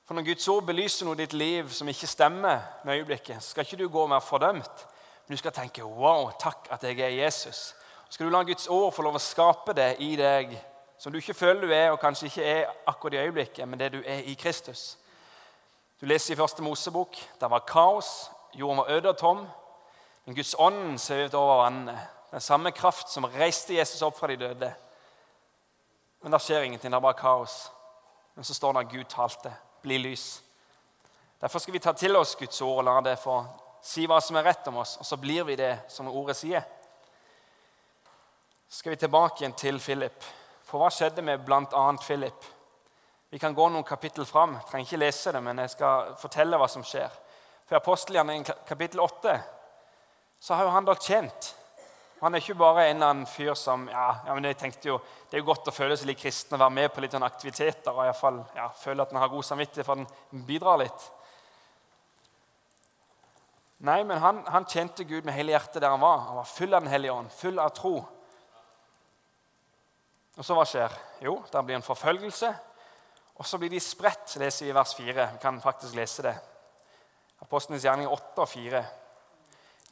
[0.06, 3.54] For når Guds ord belyser noe i ditt liv som ikke stemmer med øyeblikket, så
[3.54, 4.86] skal ikke du gå og være fordømt,
[5.32, 7.74] du skal tenke 'Wow, takk at jeg er Jesus'.
[8.08, 10.60] Så skal du la Guds ord få lov å skape det i deg
[10.98, 13.94] som du ikke føler du er, og kanskje ikke er akkurat i øyeblikket, men det
[13.94, 14.98] du er i Kristus.
[16.02, 17.16] Du leser i første Mosebok.
[17.42, 19.48] Det var kaos, jorden var øde og tom.
[20.26, 22.08] Men Guds ånd svevde over vannene.
[22.32, 24.74] Den samme kraft som reiste Jesus opp fra de døde.
[26.22, 26.92] Men det skjer ingenting.
[26.92, 27.72] Det er bare kaos.
[28.36, 30.44] Men så står det at Gud talte bli lys.
[31.42, 33.44] Derfor skal vi ta til oss Guds ord og la det få
[33.82, 36.64] si hva som er rett om oss, og så blir vi det som ordet sier.
[38.68, 40.28] Så skal vi tilbake igjen til Philip.
[40.68, 41.86] For hva skjedde med bl.a.
[42.02, 42.46] Philip?
[43.32, 44.58] Vi kan gå noen kapittel fram.
[44.60, 47.12] Jeg trenger ikke lese det, men jeg skal fortelle hva som skjer.
[47.66, 49.40] For i apostelgjerningen kapittel 8
[50.42, 51.56] så har jo han da tjent
[52.22, 55.00] han er ikke bare en eller annen fyr som ja, ja, men jeg tenkte jo,
[55.30, 57.26] Det er jo godt å føle seg litt kristen og være med på litt sånn
[57.26, 60.78] aktiviteter og i fall, ja, føle at en har god samvittighet for at en bidrar
[60.84, 61.06] litt.
[63.82, 66.20] Nei, men han, han, kjente Gud med hele hjertet der han var.
[66.28, 67.96] Han var full av Den hellige ånd, full av tro.
[70.38, 70.94] Og så hva skjer?
[71.26, 72.52] Jo, der blir en forfølgelse.
[73.42, 75.26] Og så blir de spredt, leser vi i vers 4.
[75.34, 76.36] Vi kan faktisk lese det.
[77.42, 78.84] Apostlenes gjerning 8 og 4.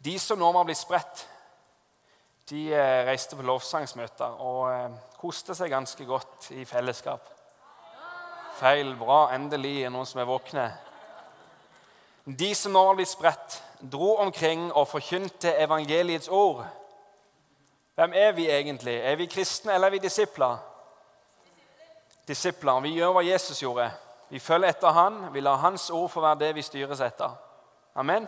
[0.06, 1.26] De som nå var blitt spredt,
[2.50, 7.26] de eh, reiste på lovsangsmøter og eh, koste seg ganske godt i fellesskap.
[8.60, 8.94] Feil.
[9.00, 9.32] Bra.
[9.34, 10.68] Endelig er noen som er våkne.
[12.26, 16.66] De som nå var blitt spredt, dro omkring og forkynte evangeliets ord.
[17.96, 18.96] Hvem er vi egentlig?
[18.96, 20.58] Er vi kristne, eller er vi disipler?
[22.28, 22.80] Disipler.
[22.80, 23.90] Vi gjør hva Jesus gjorde.
[24.30, 25.34] Vi følger etter han.
[25.34, 27.34] Vi lar hans ord få være det vi styres etter.
[27.96, 28.28] Amen.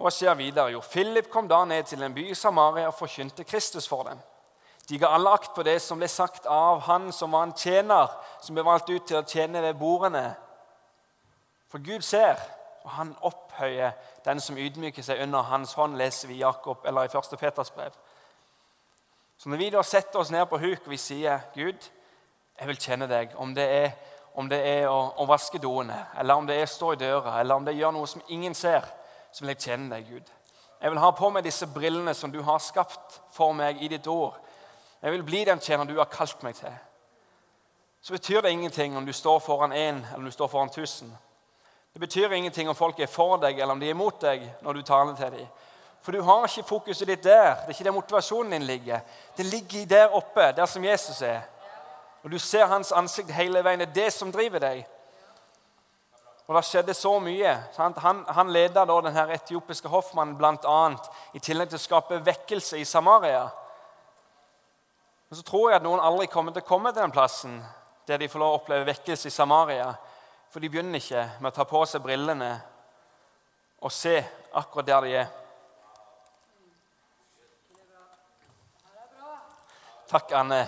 [0.00, 0.72] Hva skjer videre?
[0.72, 4.20] Jo, Philip kom da ned til en by i Samaria og forkynte Kristus for dem.
[4.88, 8.08] De ga alle akt på det som ble sagt av han som var en tjener,
[8.42, 10.32] som ble valgt ut til å tjene ved bordene.
[11.70, 12.40] For Gud ser,
[12.82, 13.90] og han opphøyer
[14.24, 17.38] den som ydmyker seg under hans hånd, leser vi i Jakob, eller i 1.
[17.38, 17.92] Peters brev.
[19.38, 21.90] Så når vi da setter oss ned på huk og vi sier, 'Gud,
[22.60, 23.90] jeg vil kjenne deg', om det er,
[24.34, 27.40] om det er å, å vaske doene, eller om det er å stå i døra,
[27.40, 28.84] eller om det gjør noe som ingen ser,
[29.32, 30.30] så vil jeg kjenne deg, Gud.
[30.80, 34.06] Jeg vil ha på meg disse brillene som du har skapt for meg i ditt
[34.06, 34.36] ord.
[35.02, 36.72] Jeg vil bli den tjener du har kalt meg til.
[38.00, 41.12] Så betyr det ingenting om du står foran én eller om du står foran tusen.
[41.92, 44.78] Det betyr ingenting om folk er for deg eller om de er imot deg når
[44.78, 45.48] du taler til dem.
[46.00, 47.54] For du har ikke fokuset ditt der.
[47.54, 49.00] Det er ikke der motivasjonen din ligger.
[49.36, 51.42] Det ligger der oppe, der som Jesus er.
[52.22, 53.80] Og du ser hans ansikt hele veien.
[53.80, 54.86] Det er det som driver deg.
[56.46, 57.52] Og det skjedde så mye.
[57.76, 57.98] Sant?
[58.02, 60.78] Han, han leda da den her etiopiske hoffmannen bl.a.
[61.34, 63.44] i tillegg til å skape vekkelse i Samaria.
[65.28, 67.60] Men så tror jeg at noen aldri kommer til å komme til den plassen
[68.08, 69.92] der de får lov å oppleve vekkelse i Samaria.
[70.50, 72.50] For de begynner ikke med å ta på seg brillene
[73.86, 74.16] og se
[74.58, 75.28] akkurat der de er.
[80.10, 80.64] Takk, Anne.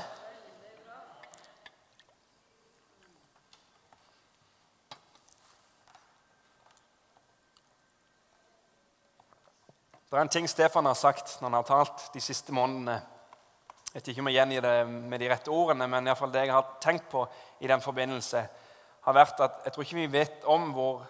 [10.07, 13.01] Det er en ting Stefan har sagt når han har talt de siste månedene.
[13.89, 16.35] Jeg vet ikke om jeg gjengir det med de rette ordene, men i hvert fall
[16.37, 17.27] det jeg har tenkt på
[17.59, 18.47] i den forbindelse,
[19.03, 21.03] har vært at jeg tror ikke vi vet om hvor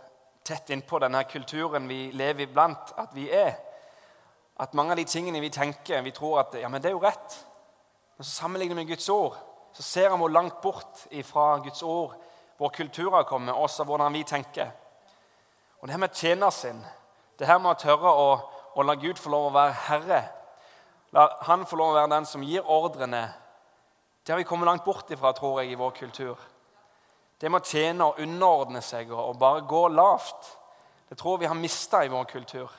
[0.45, 3.55] tett innpå denne kulturen vi lever iblant, at vi er.
[4.61, 7.05] At mange av de tingene vi tenker, vi tror at ja, men det er jo
[7.05, 7.37] rett.
[8.17, 9.37] Men så sammenligner vi Guds ord,
[9.73, 12.17] så ser vi hvor langt bort fra Guds ord
[12.59, 14.71] vår kultur har kommet, også hvordan vi tenker.
[15.81, 16.83] Og det her med tjenersinn,
[17.39, 18.27] det her med å tørre å
[18.75, 20.23] å la Gud få lov å være herre.
[21.13, 23.27] La Han få lov å være den som gir ordrene.
[24.23, 26.39] Det har vi kommet langt bort ifra, tror jeg, i vår kultur.
[27.43, 30.53] Det med å tjene og underordne seg og bare gå lavt,
[31.11, 32.71] det tror vi har mista i vår kultur.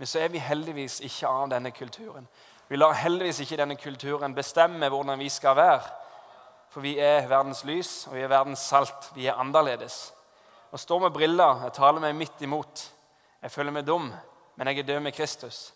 [0.00, 2.24] Men så er vi heldigvis ikke av denne kulturen.
[2.68, 5.92] Vi lar heldigvis ikke denne kulturen bestemme hvordan vi skal være.
[6.72, 9.10] For vi er verdens lys, og vi er verdens salt.
[9.14, 10.08] Vi er annerledes.
[10.72, 12.86] Å stå med briller jeg taler meg midt imot.
[13.44, 14.08] Jeg føler meg dum
[14.56, 15.72] men jeg er død med Kristus.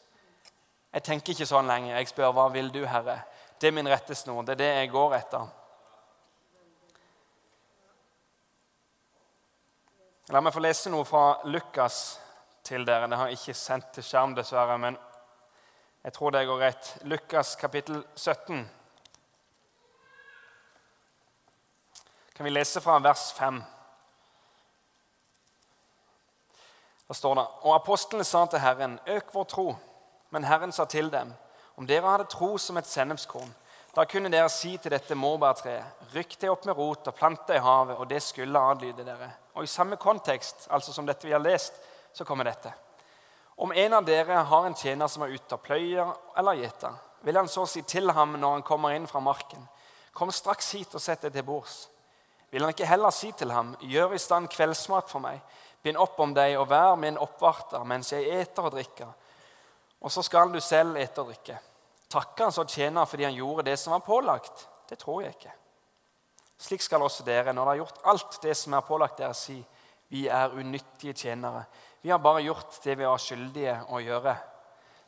[0.93, 1.97] Jeg tenker ikke sånn lenger.
[1.97, 3.21] Jeg spør hva vil du, Herre?
[3.61, 4.45] Det er min rettesnor.
[4.45, 5.49] Det er det jeg går etter.
[10.35, 12.19] La meg få lese noe fra Lukas
[12.67, 13.07] til dere.
[13.07, 14.97] Det har jeg ikke sendt til skjerm, dessverre, men
[16.03, 16.89] jeg tror det går rett.
[17.07, 18.65] Lukas kapittel 17.
[22.35, 23.63] Kan vi lese fra vers 5?
[27.07, 29.69] Da står det Og apostlene sa til Herren, øk vår tro.
[30.35, 31.31] Men Herren sa til dem,
[31.77, 33.55] om dere hadde tro som et sennepskorn,
[33.95, 37.61] da kunne dere si til dette morbærtreet, rykk det opp med rot og plant det
[37.61, 39.31] i havet, og det skulle adlyde dere.
[39.57, 41.75] Og i samme kontekst, altså som dette vi har lest,
[42.13, 42.73] så kommer dette.
[43.57, 47.41] Om en av dere har en tjener som er ute og pløyer eller gjeter, vil
[47.41, 49.65] han så si til ham når han kommer inn fra marken,
[50.13, 51.87] kom straks hit og sett deg til bords.
[52.53, 55.41] Vil han ikke heller si til ham, gjør i stand kveldsmat for meg,
[55.87, 59.11] Bind opp om deg og vær min oppvarter mens jeg eter og drikker.
[60.03, 61.61] Og så skal du selv ete og drikke.
[62.11, 64.65] Takker han så tjener fordi han gjorde det som var pålagt?
[64.91, 65.53] Det tror jeg ikke.
[66.59, 69.59] Slik skal også dere, når dere har gjort alt det som er pålagt dere, si
[70.09, 71.65] vi er unyttige tjenere.
[72.03, 74.37] Vi har bare gjort det vi var skyldige å gjøre.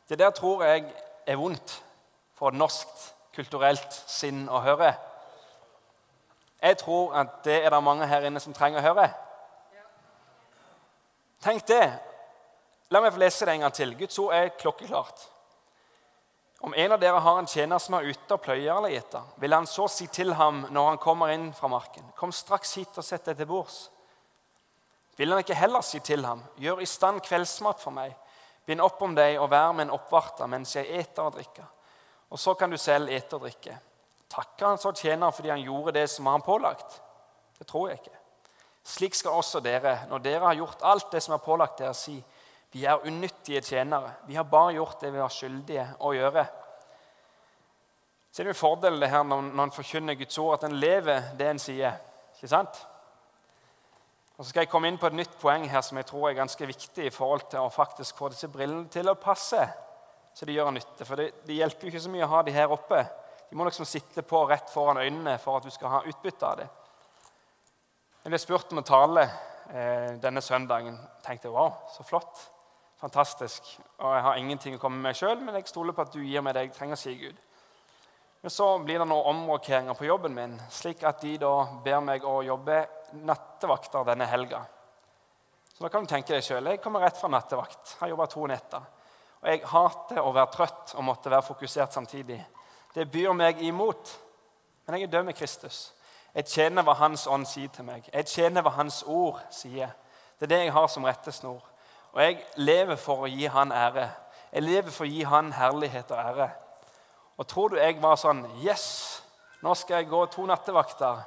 [0.09, 0.89] Det der tror jeg
[1.27, 1.77] er vondt
[2.37, 2.91] for et norsk
[3.35, 4.91] kulturelt sinn å høre.
[6.61, 9.07] Jeg tror at det er det mange her inne som trenger å høre.
[11.39, 11.85] Tenk det.
[12.91, 13.93] La meg få lese det en gang til.
[13.95, 15.21] Guds ord er klokkeklart.
[16.59, 19.55] Om en av dere har en tjener som er ute og pløyer eller gjeter, vil
[19.55, 23.05] han så si til ham når han kommer inn fra marken, kom straks hit og
[23.05, 23.77] sett deg til bords.
[25.15, 28.11] Vil han ikke heller si til ham, gjør i stand kveldsmat for meg,
[28.67, 31.67] bind opp om deg og vær med en oppvarter mens jeg eter og drikker.
[32.29, 33.77] Og så kan du selv ete og drikke.
[34.29, 36.99] Takker han så tjener fordi han gjorde det som var han pålagt?
[37.57, 38.19] Det tror jeg ikke.
[38.89, 42.19] Slik skal også dere, når dere har gjort alt det som er pålagt dere, si
[42.71, 44.13] vi er unyttige tjenere.
[44.27, 46.45] Vi har bare gjort det vi var skyldige å gjøre.
[48.29, 50.77] Så er det en fordel det her når, når en forkynner Guds ord, at en
[50.77, 51.97] lever det en sier.
[52.35, 52.77] Ikke sant?
[54.37, 56.37] Og Så skal jeg komme inn på et nytt poeng her som jeg tror er
[56.37, 59.65] ganske viktig i forhold til å faktisk få disse brillene til å passe
[60.33, 61.03] så de gjør nytte.
[61.03, 63.01] For det, det hjelper jo ikke så mye å ha de her oppe.
[63.49, 66.61] De må liksom sitte på rett foran øynene for at du skal ha utbytte av
[66.61, 66.67] det.
[68.23, 70.95] Jeg ble spurt om å tale eh, denne søndagen.
[70.95, 72.45] Jeg tenkte wow, så flott.
[72.99, 73.63] Fantastisk.
[74.03, 76.43] Og jeg har ingenting å komme med sjøl, men jeg stoler på at du gir
[76.43, 77.37] meg det jeg trenger, sier Gud.
[78.41, 82.27] Men så blir det noen omrokeringer på jobben min, slik at de da ber meg
[82.27, 82.81] å jobbe
[83.27, 84.61] nattevakter denne helga.
[85.73, 86.67] Så da kan du tenke deg sjøl.
[86.71, 87.95] Jeg kommer rett fra nattevakt.
[88.01, 88.83] Har jobba to netter.
[89.39, 92.39] Og jeg hater å være trøtt og måtte være fokusert samtidig.
[92.95, 94.11] Det byr meg imot.
[94.85, 95.79] Men jeg er død med Kristus.
[96.35, 98.09] Jeg tjener hva Hans ånd sier til meg.
[98.11, 99.95] Jeg tjener hva Hans ord sier.
[100.39, 101.63] Det er det jeg har som rettesnor.
[102.13, 104.09] Og jeg lever for å gi Han ære.
[104.51, 106.49] Jeg lever for å gi Han herlighet og ære.
[107.37, 109.21] Og tror du jeg var sånn Yes,
[109.61, 111.21] nå skal jeg gå to nattevakter.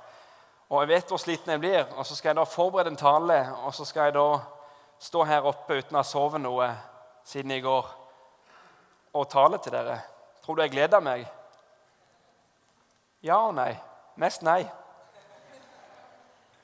[0.73, 3.39] Og jeg vet hvor sliten jeg blir, og så skal jeg da forberede en tale.
[3.67, 4.41] Og så skal jeg da
[5.03, 6.71] stå her oppe uten å ha sovet noe
[7.29, 7.89] siden i går
[9.13, 9.99] og tale til dere.
[10.43, 11.27] Tror du jeg gleder meg?
[13.23, 13.75] Ja og nei.
[14.17, 14.63] Mest nei.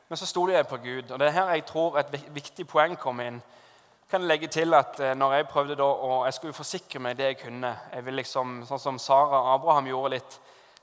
[0.09, 1.11] Men så stoler jeg på Gud.
[1.11, 3.43] Og det er her jeg tror et viktig poeng kommer inn.
[4.09, 7.16] Kan jeg legge til at eh, når Jeg prøvde da, og jeg skulle forsikre meg
[7.18, 10.38] det jeg kunne jeg ville liksom, Sånn som Sara og Abraham gjorde litt.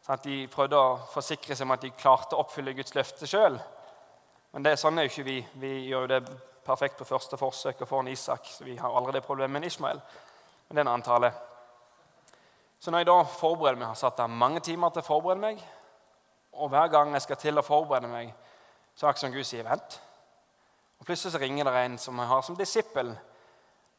[0.06, 3.26] Sånn at De prøvde å forsikre seg om at de klarte å oppfylle Guds løfte
[3.30, 3.58] sjøl.
[4.54, 5.40] Men det, sånn er jo ikke vi.
[5.58, 6.22] Vi gjør jo det
[6.66, 8.46] perfekt på første forsøk og får en Isak.
[8.46, 10.00] Så vi har aldri det problemet med Ishmael.
[10.68, 11.34] Men det er en annen tale.
[12.80, 15.62] Så når jeg da forbereder meg, har satt av mange timer til å forberede meg,
[16.56, 18.30] og hver gang jeg skal til å forberede meg,
[18.94, 19.98] så er det akkurat som Gud sier 'vent'.
[21.06, 23.12] Og Plutselig så ringer det en som jeg har som disippel.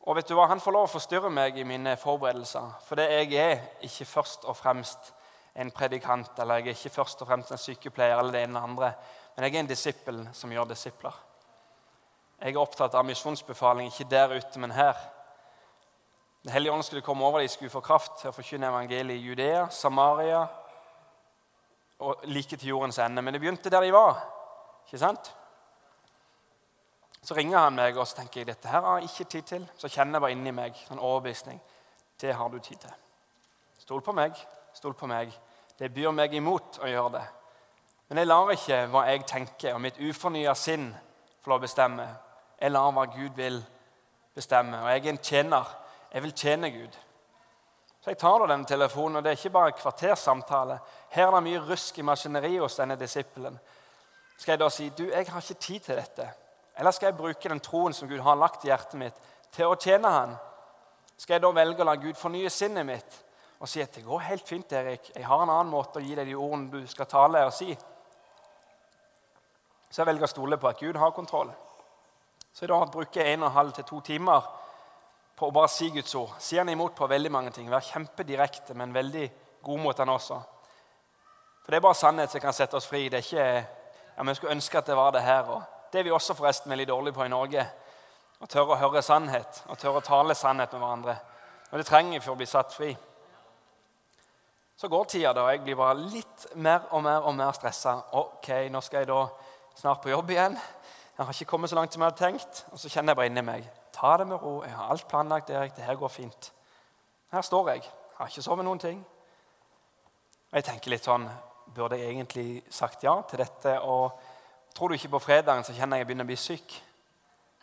[0.01, 0.49] Og vet du hva?
[0.51, 2.73] Han får lov å forstyrre meg i mine forberedelser.
[2.83, 5.13] For jeg er ikke først og fremst
[5.55, 8.67] en predikant, eller jeg er ikke først og fremst en sykepleier, eller det ene eller
[8.73, 8.91] andre,
[9.37, 11.23] men jeg er en disippel som gjør disipler.
[12.43, 14.99] Jeg er opptatt av misjonsbefaling, ikke der ute, men her.
[16.43, 19.31] Den hellige ånd skulle komme over dem, skulle få kraft til å forkynne evangeliet i
[19.31, 20.43] Judea, Samaria
[22.03, 23.23] og like til jordens ende.
[23.23, 24.25] Men det begynte der de var.
[24.91, 25.37] ikke sant?
[27.27, 29.65] Så ringer han meg, og så tenker jeg dette her har jeg ikke tid til.
[29.75, 31.59] Så kjenner jeg bare inni meg en overbevisning.
[32.21, 32.93] Det har du tid til.
[33.83, 34.37] Stol på meg.
[34.75, 35.33] Stol på meg.
[35.79, 37.25] Det byr meg imot å gjøre det.
[38.07, 40.87] Men jeg lar ikke hva jeg tenker og mitt ufornya sinn
[41.43, 42.07] få lov å bestemme.
[42.63, 43.59] Jeg lar hva Gud vil
[44.35, 44.85] bestemme.
[44.85, 45.75] Og jeg er en tjener.
[46.15, 47.03] Jeg vil tjene Gud.
[48.01, 50.79] Så jeg tar da denne telefonen, og det er ikke bare kvartersamtale.
[51.11, 53.59] Her er det mye rusk i maskineriet hos denne disippelen.
[54.39, 56.33] Skal jeg da si du, jeg har ikke tid til dette?
[56.77, 59.23] Eller skal jeg bruke den troen som Gud har lagt i hjertet mitt,
[59.55, 60.35] til å tjene Han?
[61.17, 63.23] Skal jeg da velge å la Gud fornye sinnet mitt
[63.57, 65.11] og si at det går helt fint, Erik.
[65.15, 67.71] Jeg har en annen måte å gi deg de ordene du skal tale og si.
[69.89, 71.49] Så jeg velger å stole på at Gud har kontroll.
[72.53, 74.45] Så i dag bruker jeg en og en halv til to timer
[75.37, 76.35] på å bare si Guds ord.
[76.41, 77.71] Si han imot på veldig mange ting.
[77.73, 79.25] Vær kjempedirekte, men veldig
[79.65, 80.39] god mot han også.
[81.63, 83.07] For det er bare sannhet som kan sette oss fri.
[83.09, 83.47] Det er ikke,
[84.17, 85.49] ja, men Jeg skulle ønske at det var det her.
[85.49, 87.63] og det er vi også forresten veldig dårlige på i Norge.
[88.37, 91.15] Å tørre å høre sannhet og tørre å tale sannhet med hverandre.
[91.71, 92.91] Og det trenger vi for å bli satt fri.
[94.77, 97.95] Så går tida, da, jeg blir bare litt mer og mer og mer stressa.
[98.21, 99.23] Ok, nå skal jeg da
[99.81, 100.61] snart på jobb igjen.
[101.17, 102.63] Jeg har ikke kommet så langt som jeg hadde tenkt.
[102.77, 104.59] Og så kjenner jeg bare inni meg ta det med ro.
[104.69, 105.51] Jeg har alt planlagt.
[105.51, 106.53] Erik, det her går fint.
[107.33, 107.89] Her står jeg.
[107.89, 109.01] Jeg har ikke sovet noen ting.
[110.53, 111.29] Og jeg tenker litt sånn
[111.77, 113.73] Burde jeg egentlig sagt ja til dette?
[113.81, 114.13] og
[114.77, 116.75] Tror du ikke på fredagen, så kjenner jeg jeg begynner å bli syk.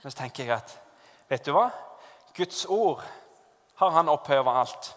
[0.02, 0.72] Men så tenker jeg at
[1.30, 1.68] vet du hva?
[2.34, 3.04] Guds ord
[3.78, 4.88] har han opphøyd over alt.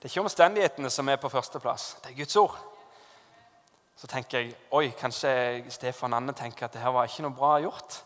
[0.00, 1.98] Det er ikke omstendighetene som er på førsteplass.
[2.00, 2.56] Det er Guds ord.
[4.00, 5.30] Så tenker jeg oi, kanskje
[5.68, 8.00] Stefan Anne tenker at det her var ikke noe bra gjort.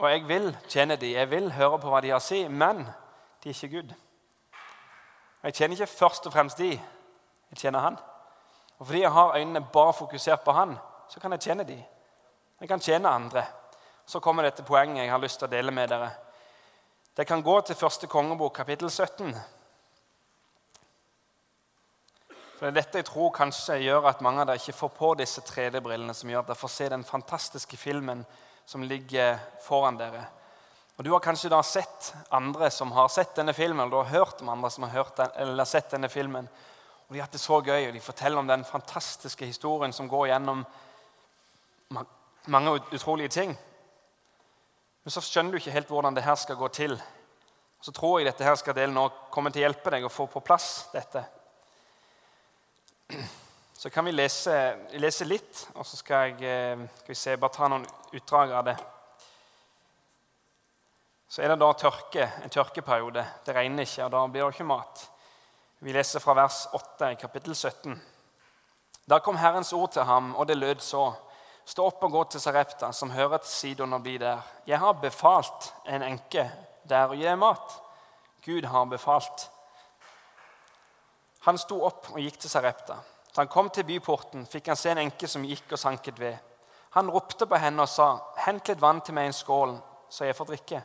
[0.00, 2.80] Og jeg vil tjene dem, jeg vil høre på hva de har å si, men
[3.44, 3.92] de er ikke Gud.
[5.42, 6.72] Og Jeg tjener ikke først og fremst de,
[7.50, 8.00] jeg tjener Han.
[8.78, 11.82] Og fordi jeg har øynene bare fokusert på Han, så kan jeg tjene de.
[12.62, 13.42] Jeg kan tjene andre.
[14.06, 16.12] Så kommer dette poenget jeg har lyst til å dele med dere.
[17.10, 19.32] Det kan gå til første kongebok, kapittel 17.
[22.30, 25.10] For det er dette jeg tror kanskje gjør at mange av dere ikke får på
[25.18, 28.22] disse 3D-brillene, som gjør at dere får se den fantastiske filmen
[28.62, 30.22] som ligger foran dere.
[30.94, 34.20] Og Du har kanskje da sett andre som har sett denne filmen, eller du har
[34.20, 36.46] hørt om andre som har den, eller sett denne filmen.
[36.46, 40.06] Og De har hatt det så gøy, og de forteller om den fantastiske historien som
[40.06, 40.62] går gjennom
[42.46, 43.58] mange utrolige ting.
[45.02, 46.96] Men så skjønner du ikke helt hvordan det her skal gå til.
[47.82, 50.28] Så tror jeg dette her skal delen nå komme til å hjelpe deg å få
[50.30, 51.24] på plass dette.
[53.82, 54.54] Så kan vi lese,
[55.02, 58.76] lese litt, og så skal jeg eh, skal se, bare ta noen utdrag av det.
[61.26, 63.24] Så er det da tørke, en tørkeperiode.
[63.42, 65.02] Det regner ikke, og da blir det ikke mat.
[65.82, 67.96] Vi leser fra vers 8 i kapittel 17.
[69.10, 71.08] Da kom Herrens ord til ham, og det lød så.
[71.64, 74.42] Stå opp og gå til Sarepta, som hører til Sidon, og bli der.
[74.66, 76.48] Jeg har befalt en enke
[76.88, 77.76] der å gi mat.
[78.44, 79.48] Gud har befalt.
[81.46, 82.96] Han sto opp og gikk til Sarepta.
[83.32, 86.36] Da han kom til byporten, fikk han se en enke som gikk og sanket ved.
[86.92, 89.78] Han ropte på henne og sa, 'Hent litt vann til meg i en skål,
[90.10, 90.82] så jeg får drikke.'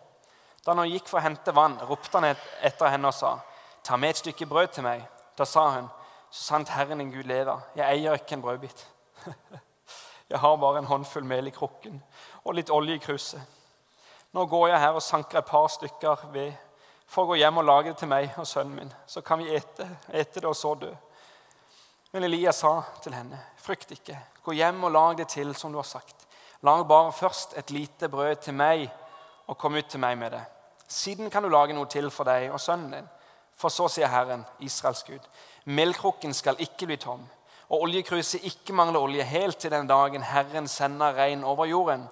[0.66, 3.40] Da han gikk for å hente vann, ropte han etter henne og sa,
[3.84, 5.08] 'Ta med et stykke brød til meg.'
[5.38, 5.90] Da sa hun,
[6.32, 8.86] 'Så sant Herren din Gud lever, jeg eier ikke en brødbit.'
[10.30, 12.02] Jeg har bare en håndfull mel i krukken
[12.44, 13.42] og litt olje i kruset.
[14.36, 16.52] Nå går jeg her og sanker et par stykker ved
[17.08, 18.94] for å gå hjem og lage det til meg og sønnen min.
[19.08, 20.92] Så kan vi ete, ete det og så dø.
[22.12, 24.18] Men Elia sa til henne, frykt ikke.
[24.44, 26.28] Gå hjem og lag det til som du har sagt.
[26.68, 28.90] Lag bare først et lite brød til meg,
[29.48, 30.44] og kom ut til meg med det.
[30.88, 33.10] Siden kan du lage noe til for deg og sønnen din.
[33.56, 35.24] For så sier Herren, Israels Gud,
[35.66, 37.24] melkrukken skal ikke bli tom
[37.70, 42.08] og oljekruset ikke mangler olje helt til den dagen Herren sender regn over jorden.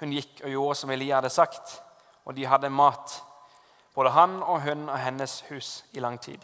[0.00, 1.82] Hun gikk og gjorde som Elia hadde sagt,
[2.24, 3.22] og de hadde mat,
[3.94, 6.38] både han og hun og hennes hus, i lang tid.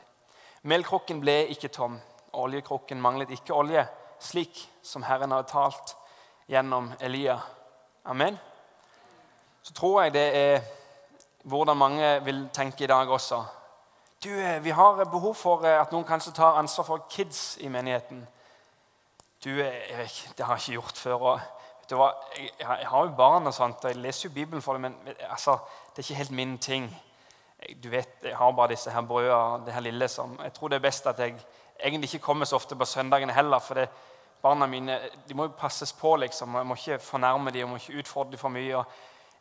[0.62, 2.00] Melkrukken ble ikke tom,
[2.32, 3.86] og oljekrukken manglet ikke olje,
[4.20, 5.94] slik som Herren hadde talt
[6.48, 7.38] gjennom Elia.
[8.04, 8.38] Amen.
[9.62, 10.60] Så tror jeg det er
[11.44, 13.44] hvordan mange vil tenke i dag også.
[14.24, 17.68] Du, eh, Vi har behov for eh, at noen kanskje tar ansvar for kids i
[17.68, 18.26] menigheten.
[19.44, 21.12] Du, Erik, det har jeg ikke gjort før.
[21.14, 21.40] og
[21.90, 24.82] hva, jeg, jeg har jo barn, og sånt, og jeg leser jo Bibelen for dem,
[24.82, 24.96] men
[25.30, 25.54] altså,
[25.94, 27.02] det er ikke helt min ting.
[27.82, 30.76] du vet, jeg har bare disse her brødene, det her lille som Jeg tror det
[30.76, 31.34] er best at jeg
[31.84, 33.58] egentlig ikke kommer så ofte på søndagene heller.
[33.58, 33.88] For det,
[34.42, 36.16] barna mine de må jo passes på.
[36.16, 38.76] liksom, Jeg må ikke fornærme dem, jeg må ikke utfordre dem for mye.
[38.76, 38.84] og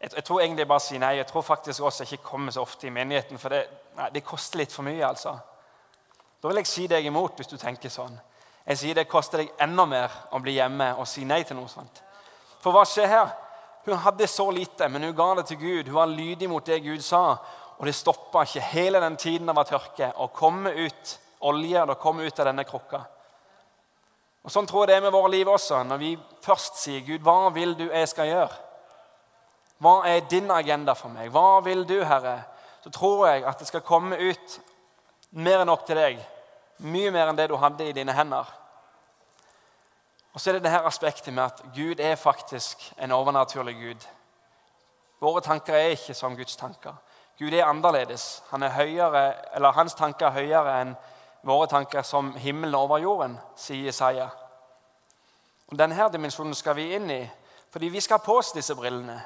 [0.01, 1.15] jeg, jeg, tror egentlig bare å si nei.
[1.17, 4.23] Jeg tror faktisk også jeg ikke kommer så ofte i menigheten, for det, nei, det
[4.23, 5.05] koster litt for mye.
[5.05, 5.37] altså.
[6.41, 8.19] Da vil jeg si deg imot hvis du tenker sånn.
[8.67, 11.71] Jeg sier det koster deg enda mer å bli hjemme og si nei til noe
[11.71, 12.01] sånt.
[12.59, 13.29] For hva skjer her?
[13.87, 15.87] Hun hadde så lite, men hun ga det til Gud.
[15.87, 17.37] Hun var lydig mot det Gud sa.
[17.77, 21.13] Og det stoppa ikke hele den tiden det var tørke, å komme ut
[21.47, 23.03] olje og komme ut av denne krukka.
[24.43, 25.83] Og Sånn tror jeg det er med våre liv også.
[25.83, 26.11] Når vi
[26.43, 28.63] først sier 'Gud, hva vil du jeg skal gjøre?'
[29.77, 31.29] Hva er din agenda for meg?
[31.29, 32.43] Hva vil du, Herre?
[32.83, 34.59] Så tror jeg at det skal komme ut
[35.31, 36.17] mer enn nok til deg.
[36.77, 38.45] Mye mer enn det du hadde i dine hender.
[40.33, 44.07] Og så er det det her aspektet med at Gud er faktisk en overnaturlig Gud.
[45.19, 46.93] Våre tanker er ikke som Guds tanker.
[47.39, 48.43] Gud er annerledes.
[48.51, 49.33] Han er høyere,
[49.73, 50.95] Hans tanker er høyere enn
[51.43, 54.29] våre tanker som himmelen over jorden, sier Jesaja.
[55.67, 57.23] Og Denne dimensjonen skal vi inn i,
[57.71, 59.19] fordi vi skal ha på oss disse brillene.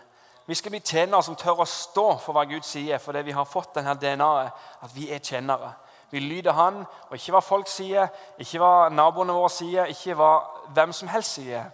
[0.45, 3.45] Vi skal bli tjenere som tør å stå for hva Gud sier, fordi vi har
[3.45, 5.73] fått denne DNA-et at vi er tjenere.
[6.11, 8.09] Vi lyder Han, og ikke hva folk sier,
[8.39, 10.31] ikke hva naboene våre sier, ikke hva
[10.75, 11.69] hvem som helst sier.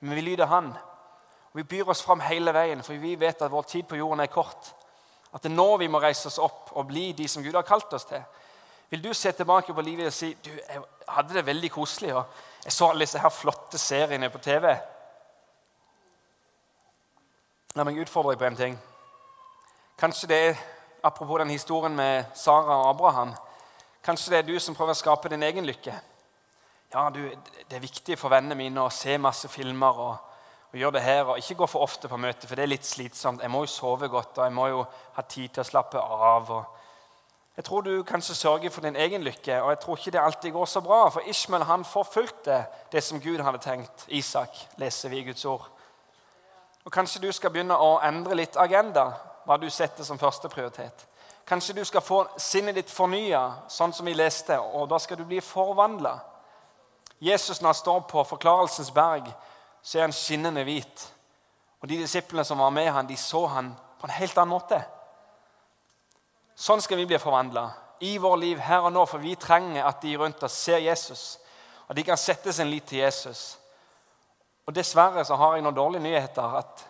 [0.00, 0.70] Men vi lyder Han.
[1.52, 4.20] Og Vi byr oss fram hele veien, for vi vet at vår tid på jorden
[4.20, 4.72] er kort.
[5.34, 7.66] At det er nå vi må reise oss opp og bli de som Gud har
[7.66, 8.22] kalt oss til.
[8.90, 12.24] Vil du se tilbake på livet og si du, jeg hadde det veldig koselig og
[12.64, 14.68] jeg så alle disse her flotte seriene på TV?
[17.74, 18.78] La meg utfordre deg på en ting.
[19.98, 20.62] Kanskje det er,
[21.04, 23.34] Apropos den historien med Sara og Abraham.
[24.04, 25.94] Kanskje det er du som prøver å skape din egen lykke.
[26.92, 27.22] Ja, du,
[27.68, 30.34] Det er viktig for vennene mine å se masse filmer og,
[30.72, 31.24] og gjøre det her.
[31.24, 33.40] og Ikke gå for ofte på møte, for det er litt slitsomt.
[33.40, 34.82] Jeg må jo sove godt og jeg må jo
[35.16, 36.52] ha tid til å slappe av.
[37.56, 40.52] jeg tror du kanskje sørger for din egen lykke, og jeg tror ikke det alltid
[40.52, 41.08] går så bra.
[41.08, 44.04] For Ishmael han forfulgte det som Gud hadde tenkt.
[44.08, 45.64] Isak leser vi i Guds ord.
[46.84, 49.14] Og Kanskje du skal begynne å endre litt agenda,
[49.46, 51.06] hva du setter som første prioritet.
[51.46, 55.26] Kanskje du skal få sinnet ditt fornya, sånn som vi leste, og da skal du
[55.28, 56.16] bli forvandla.
[57.20, 59.28] Jesus, når han står på Forklarelsens berg,
[59.82, 61.04] så er han skinnende hvit.
[61.82, 64.78] Og de disiplene som var med han, de så han på en helt annen måte.
[66.56, 67.66] Sånn skal vi bli forvandla
[68.04, 71.38] i vår liv her og nå, for vi trenger at de rundt oss ser Jesus.
[71.88, 73.58] Og de kan sette sin lit til Jesus.
[74.64, 76.56] Og Dessverre så har jeg noen dårlige nyheter.
[76.56, 76.86] at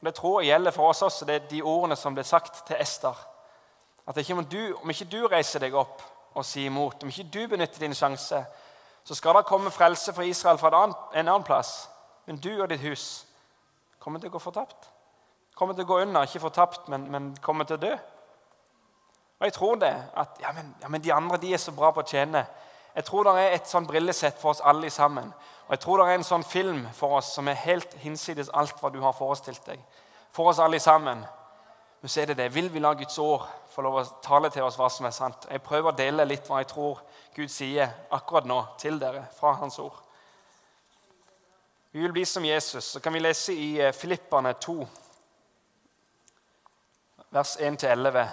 [0.00, 1.24] Det tror jeg gjelder for oss også.
[1.24, 3.16] Det er de ordene som ble sagt til Ester.
[4.06, 6.02] At ikke om, du, om ikke du reiser deg opp
[6.34, 8.40] og sier imot, om ikke du benytter din sjanse,
[9.04, 11.88] så skal det komme frelse for Israel fra en annen plass.
[12.26, 13.26] Men du og ditt hus
[14.02, 14.88] kommer til å gå fortapt.
[15.54, 17.92] Kommer til å gå under, ikke fortapt, men, men kommer til å dø.
[19.42, 19.94] Og jeg tror det.
[20.16, 22.44] At ja men, ja, men, de andre de er så bra på å tjene.
[22.94, 25.32] Jeg tror det er et sånn brillesett for oss alle sammen.
[25.66, 28.78] Og jeg tror det er en sånn film for oss som er helt hinsides alt
[28.78, 29.82] hva du har forestilt deg.
[30.32, 31.24] For oss alle sammen.
[32.02, 32.48] Men så er det det.
[32.54, 35.44] Vil vi la Guds ord få lov å tale til oss hva som er sant?
[35.46, 36.98] Jeg prøver å dele litt hva jeg tror
[37.36, 40.00] Gud sier akkurat nå til dere fra Hans ord.
[41.92, 42.84] Vi vil bli som Jesus.
[42.90, 44.74] Så kan vi lese i eh, Filippane 2,
[47.30, 48.26] vers 1-11.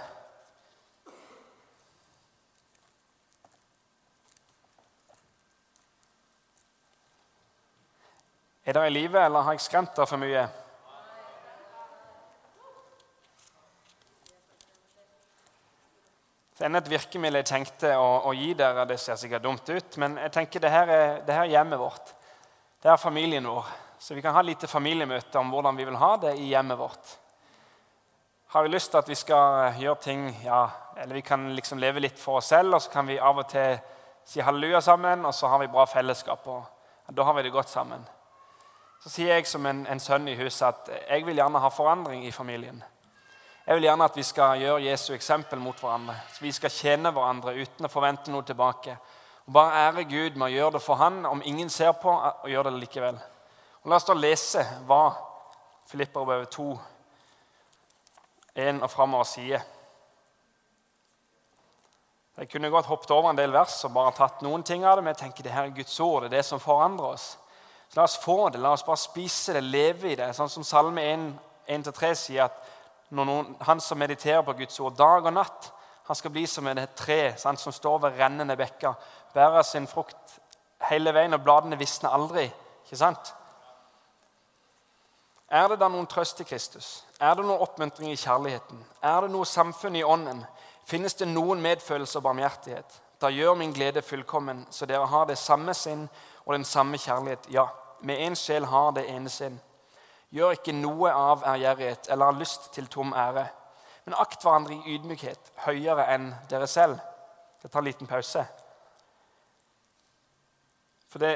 [8.66, 10.48] Er dere i live, eller har jeg skremt dere for mye?
[16.60, 18.84] Det er et virkemiddel jeg tenkte å, å, gi dere.
[18.84, 21.80] Det ser sikkert dumt ut, men jeg tenker det her er, det her er hjemmet
[21.80, 22.12] vårt.
[22.84, 23.70] Det er familien vår.
[24.00, 26.80] Så vi kan ha et lite familiemøte om hvordan vi vil ha det i hjemmet
[26.82, 27.14] vårt.
[28.52, 30.66] Har vi lyst til at vi skal gjøre ting ja,
[30.98, 33.48] Eller vi kan liksom leve litt for oss selv, og så kan vi av og
[33.48, 33.80] til
[34.28, 36.48] si halleluja sammen, og så har vi bra fellesskap.
[36.48, 38.04] og Da har vi det godt sammen.
[39.00, 42.28] Så sier jeg som en, en sønn i huset at jeg vil gjerne ha forandring
[42.28, 42.84] i familien.
[43.70, 46.16] Jeg vil gjerne at vi skal gjøre Jesu eksempel mot hverandre.
[46.34, 48.96] Så vi skal tjene hverandre uten å forvente noe tilbake.
[49.46, 52.50] Og Bare ære Gud med å gjøre det for Han om ingen ser på, og
[52.50, 53.20] gjør det likevel.
[53.84, 55.12] Og La oss da lese hva
[55.86, 56.66] Filipperbrevet 2,
[58.56, 59.62] 1 og framover sier.
[62.40, 65.06] Jeg kunne godt hoppet over en del vers og bare tatt noen ting av det,
[65.06, 66.26] men jeg tenker det her er Guds ord.
[66.26, 67.30] Det er det som forandrer oss.
[67.86, 70.34] Så La oss få det, la oss bare spise det, leve i det.
[70.34, 71.06] Sånn som Salme
[71.70, 72.78] 1-3 sier at
[73.10, 75.72] noen, han som mediterer på Guds ord dag og natt,
[76.10, 78.94] han skal bli som et tre sant, som står ved rennende bekker,
[79.34, 80.40] bærer sin frukt
[80.90, 82.48] hele veien, og bladene visner aldri.
[82.86, 83.34] Ikke sant?
[85.50, 87.04] Er det da noen trøst i Kristus?
[87.20, 88.82] Er det noen oppmuntring i kjærligheten?
[89.02, 90.44] Er det noe samfunn i ånden?
[90.86, 93.00] Finnes det noen medfølelse og barmhjertighet?
[93.22, 96.08] Da gjør min glede fullkommen, så dere har det samme sinn
[96.46, 97.50] og den samme kjærlighet.
[97.54, 97.68] Ja,
[98.02, 99.60] med én sjel har det ene sinn.
[100.30, 103.48] Gjør ikke noe av ærgjerrighet eller har lyst til tom ære,
[104.06, 107.00] men akt hverandre i ydmykhet høyere enn dere selv.
[107.64, 108.46] Jeg tar en liten pause.
[111.10, 111.34] For det,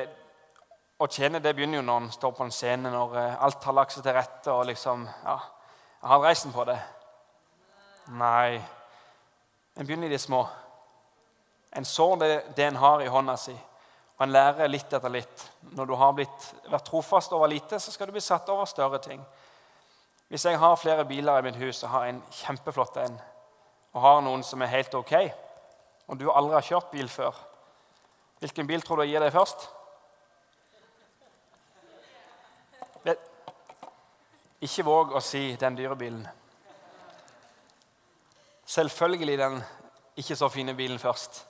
[1.02, 3.76] Å tjene det begynner jo når en står på en scene, når eh, alt har
[3.76, 4.52] lagt seg til rette.
[4.52, 5.40] og liksom, ja,
[6.02, 6.78] Jeg har reisen på det.
[8.14, 8.62] Nei.
[9.76, 10.46] En begynner i det små.
[11.76, 13.56] En sår det, det en har i hånda si,
[14.22, 15.46] en lærer litt etter litt.
[15.74, 19.00] Når du har blitt, vært trofast over lite, så skal du bli satt over større
[19.04, 19.24] ting.
[20.30, 23.18] Hvis jeg har flere biler i mitt hus og har en kjempeflott en,
[23.94, 25.14] og har noen som er helt ok,
[26.08, 27.38] og du aldri har kjørt bil før,
[28.40, 29.70] hvilken bil tror du jeg gir deg først?
[34.64, 36.24] Ikke våg å si den dyre bilen.
[38.64, 39.58] Selvfølgelig den
[40.16, 41.42] ikke så fine bilen først.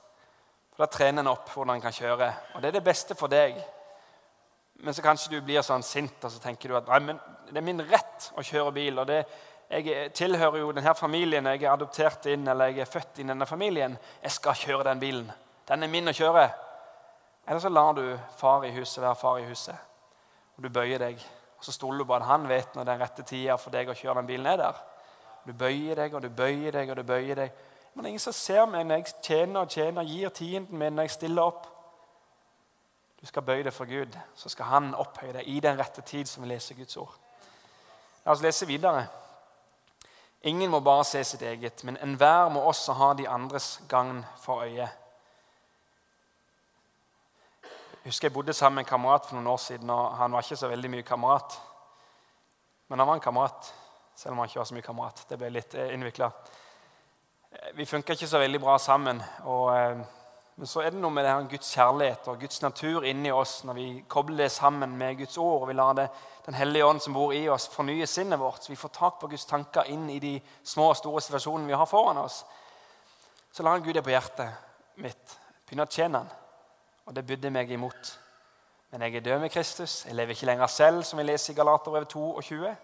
[0.74, 2.34] For Da trener en opp hvordan en kan kjøre.
[2.56, 3.60] Og det er det beste for deg.
[4.84, 7.20] Men så kanskje du blir sånn sint og så tenker du at Nei, men
[7.50, 9.00] det er min rett å kjøre bil.
[9.00, 9.24] og det,
[9.70, 13.34] Jeg tilhører jo denne familien, jeg er adoptert inn, eller jeg er født inn i
[13.34, 13.98] denne familien.
[14.22, 15.32] Jeg skal kjøre den bilen.
[15.68, 16.50] Den er min å kjøre.
[17.48, 18.04] Eller så lar du
[18.38, 19.76] far i huset være far i huset.
[20.58, 21.22] Og du bøyer deg.
[21.58, 23.96] Og så stoler du på at han vet når den rette tida for deg å
[23.96, 24.82] kjøre den bilen er der.
[25.48, 27.62] Du bøyer deg og du bøyer deg og du bøyer deg.
[27.94, 30.96] Men det er ingen som ser meg når jeg tjener og tjener, gir tienden min
[30.96, 31.68] når jeg stiller opp.
[33.22, 36.26] Du skal bøye deg for Gud, så skal Han opphøye deg i den rette tid,
[36.28, 37.14] som vi leser Guds ord.
[38.26, 39.06] La oss lese videre.
[40.44, 44.66] Ingen må bare se sitt eget, men enhver må også ha de andres gagn for
[44.66, 44.90] øye.
[48.04, 49.90] Jeg husker jeg bodde sammen med en kamerat for noen år siden.
[49.90, 51.62] og Han var ikke så veldig mye kamerat.
[52.88, 53.74] Men han var en kamerat,
[54.16, 55.26] selv om han ikke var så mye kamerat.
[55.30, 56.28] Det ble litt eh, innvikla.
[57.74, 59.22] Vi funker ikke så veldig bra sammen.
[59.44, 59.98] Og, eh,
[60.56, 63.64] men så er det noe med det her Guds kjærlighet og Guds natur inni oss
[63.66, 65.62] når vi kobler det sammen med Guds ord.
[65.62, 66.10] og vi lar det,
[66.46, 68.64] Den hellige ånd som bor i oss, fornye sinnet vårt.
[68.64, 71.74] Så vi får tak på Guds tanker inn i de små og store situasjonene vi
[71.74, 72.46] har foran oss.
[73.54, 74.50] Så lar Gud det på hjertet
[74.96, 75.38] mitt.
[75.66, 76.30] Begynne å tjene Han.
[77.06, 78.18] Og det bydde meg imot.
[78.92, 80.06] Men jeg er død med Kristus.
[80.06, 82.36] Jeg lever ikke lenger selv, som vi leser i Galaterbrevet 22.
[82.36, 82.76] og 20.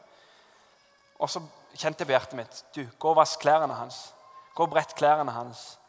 [1.20, 1.42] Og så
[1.76, 4.14] kjente jeg på hjertet mitt du, gå og vask klærne hans.
[4.60, 5.80] Gå og brett klærne hans.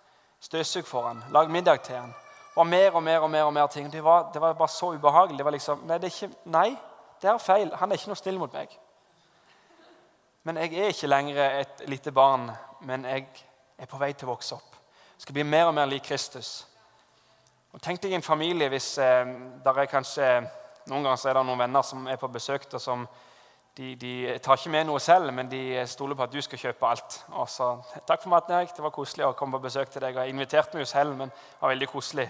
[0.41, 2.13] Støvsug for han, Lag middag til han.
[2.15, 3.93] Det var mer og mer og mer og mer ting.
[3.93, 5.39] Det var, det var bare så ubehagelig.
[5.39, 6.77] Det var liksom, nei, det er ikke, nei,
[7.23, 7.73] det er feil.
[7.75, 8.77] Han er ikke noe snill mot meg.
[10.47, 12.47] Men jeg er ikke lenger et lite barn,
[12.87, 13.27] men jeg
[13.79, 14.79] er på vei til å vokse opp.
[15.17, 16.53] Jeg skal bli mer og mer lik Kristus.
[17.75, 20.31] Og Tenk deg en familie hvis eh, der er kanskje,
[20.87, 23.03] Noen ganger så er det noen venner som er på besøk og som
[23.81, 26.89] de, de, tar ikke med noe selv, men de stoler på at du skal kjøpe
[26.89, 27.15] alt.
[27.33, 27.69] Og så,
[28.07, 28.75] 'Takk for maten, Erik.
[28.77, 31.17] Det var koselig å komme på besøk til deg.' Jeg har invitert meg jo selv,
[31.17, 32.29] men det var veldig koselig.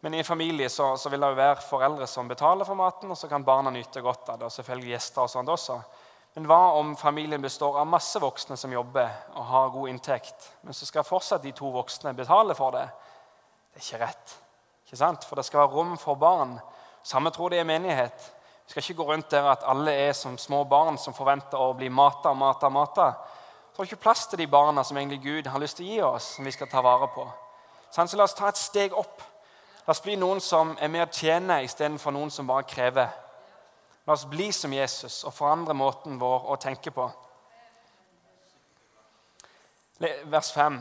[0.00, 3.10] Men i en familie så, så vil det jo være foreldre som betaler for maten,
[3.10, 4.44] og så kan barna nyte godt av det.
[4.44, 5.80] og selvfølgelig gjester og sånt også.
[6.34, 10.74] Men hva om familien består av masse voksne som jobber og har god inntekt, men
[10.74, 12.88] så skal fortsatt de to voksne betale for det?
[13.70, 14.38] Det er ikke rett.
[14.84, 15.24] Ikke sant?
[15.24, 16.58] For det skal være rom for barn.
[17.02, 18.34] Samme tror de er menighet.
[18.64, 21.74] Vi skal ikke gå rundt der at alle er som små barn som forventer å
[21.76, 23.10] bli mata, mata, mata.
[23.72, 26.00] Så har ikke plass til de barna som egentlig Gud har lyst til å gi
[26.06, 27.26] oss, som vi skal ta vare på.
[27.90, 29.22] Så la oss ta et steg opp.
[29.86, 33.10] La oss bli noen som er med å tjene istedenfor noen som bare krever.
[34.06, 37.08] La oss bli som Jesus og forandre måten vår å tenke på.
[40.00, 40.80] Vers 5.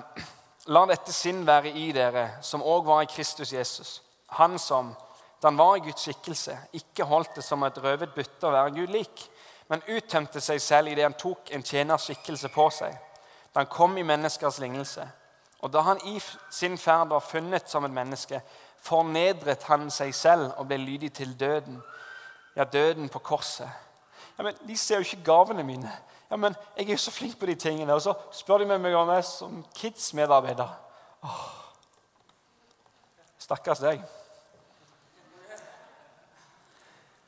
[0.73, 4.01] La dette sinn være i dere, som òg var i Kristus Jesus.
[4.39, 4.93] Han som
[5.43, 8.71] da han var i Guds skikkelse, ikke holdt det som et røvet bytte å være
[8.77, 9.25] Gud lik,
[9.67, 12.95] men uttømte seg selv idet han tok en tjeners skikkelse på seg,
[13.51, 15.03] da han kom i menneskers lignelse.
[15.59, 16.15] Og da han i
[16.51, 18.39] sin ferd var funnet som et menneske,
[18.79, 21.83] fornedret han seg selv og ble lydig til døden.
[22.55, 23.67] Ja, døden på korset.
[24.37, 25.91] Ja, men De ser jo ikke gavene mine.
[26.31, 27.93] Ja, men Jeg er jo så flink på de tingene.
[27.93, 30.75] Og så spør de meg om jeg er som Kids-medarbeider.
[33.43, 34.22] Stakkars deg.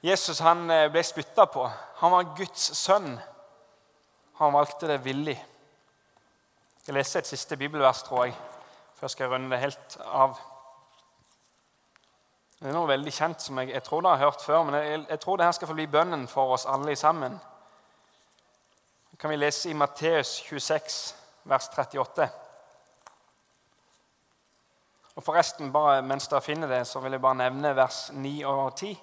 [0.06, 1.64] Jesus han eh, ble spytta på.
[2.01, 3.16] Han var Guds sønn.
[4.38, 5.38] Han valgte det villig.
[6.86, 8.36] Jeg leser et siste bibelvers, tror jeg,
[8.93, 10.36] før jeg skal runde det helt av.
[12.60, 15.01] Det er noe veldig kjent som jeg, jeg tror dere har hørt før, men jeg,
[15.10, 17.39] jeg tror det her skal få bli bønnen for oss alle sammen.
[19.10, 20.99] Det kan vi lese i Matteus 26,
[21.49, 22.30] vers 38.
[25.16, 28.76] Og forresten, bare Mens dere finner det, så vil jeg bare nevne vers 9 og
[28.76, 28.93] 10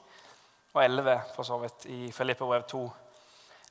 [0.72, 2.90] og 11 for så vidt, i Filippebrev 2.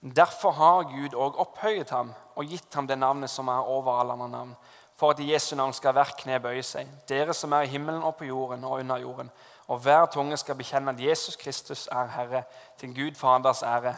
[0.02, 4.14] Derfor har Gud òg opphøyet ham og gitt ham det navnet som er over alle
[4.14, 4.56] andre navn,
[4.96, 8.04] for at i Jesu navn skal hver kne bøye seg, dere som er i himmelen
[8.04, 9.32] og på jorden og under jorden,
[9.68, 12.44] og hver tunge skal bekjenne at Jesus Kristus er Herre,
[12.78, 13.96] til Gud Faders ære.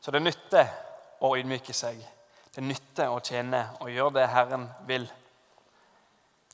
[0.00, 0.70] Så det nytter
[1.20, 1.98] å ydmyke seg.
[2.54, 5.06] Det nytter å tjene og gjøre det Herren vil.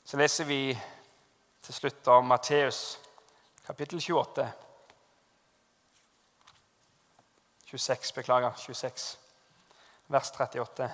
[0.04, 0.62] Så leser vi
[1.62, 2.98] til slutt av Matteus
[3.66, 4.48] kapittel 28.
[7.70, 8.52] 26, beklager.
[8.56, 9.18] 26,
[10.06, 10.90] vers 38.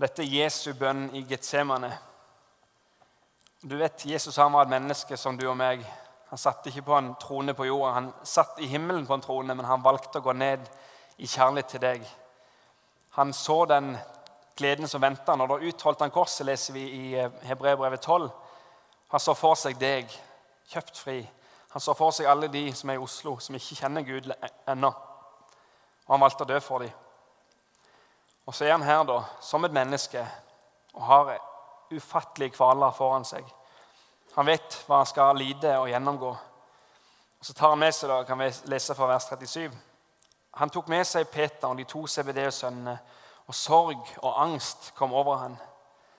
[0.00, 1.90] Dette er Jesu bønn i Getsemane.
[3.60, 5.84] Du vet, Jesus han var et menneske som du og meg.
[6.30, 7.92] Han satt ikke på en trone på jorda.
[7.98, 10.64] Han satt i himmelen på en trone, men han valgte å gå ned
[11.20, 12.08] i kjærlighet til deg.
[13.18, 13.92] Han så den
[14.56, 17.04] gleden som venta når da utholdt han korset, leser vi i
[17.50, 18.30] Hebreerbrevet 12.
[19.12, 20.08] Han så for seg deg,
[20.70, 21.20] kjøpt fri.
[21.70, 24.26] Han så for seg alle de som er i Oslo, som ikke kjenner Gud
[24.68, 24.90] ennå.
[26.06, 26.90] Og han valgte å dø for dem.
[28.46, 30.24] Og så er han her da, som et menneske
[30.96, 31.36] og har
[31.94, 33.46] ufattelige kvaler foran seg.
[34.34, 36.30] Han vet hva han skal lide og gjennomgå.
[37.40, 39.70] Og Så tar han med seg, da, kan vi lese fra vers 37.
[40.58, 42.98] Han tok med seg Peter og de to CBD-sønnene,
[43.46, 45.54] og sorg og angst kom over han.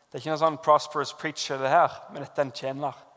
[0.08, 3.08] Det er ikke noen sånn prosperous preacher, det her, men dette er en tjener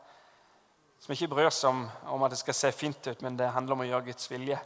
[1.05, 1.83] som ikke bryr seg om,
[2.15, 4.57] om at det skal se fint ut, men det handler om å gjøre Guds vilje.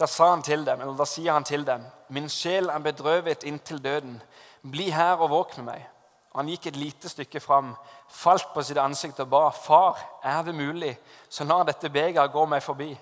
[0.00, 4.22] Da, han dem, da sier han til dem, 'Min sjel er bedrøvet inntil døden.
[4.62, 5.90] Bli her og våk med meg.'
[6.34, 7.76] Han gikk et lite stykke fram,
[8.08, 12.46] falt på sitt ansikt og ba, 'Far, er det mulig, så la dette begeret gå
[12.46, 12.98] meg forbi.'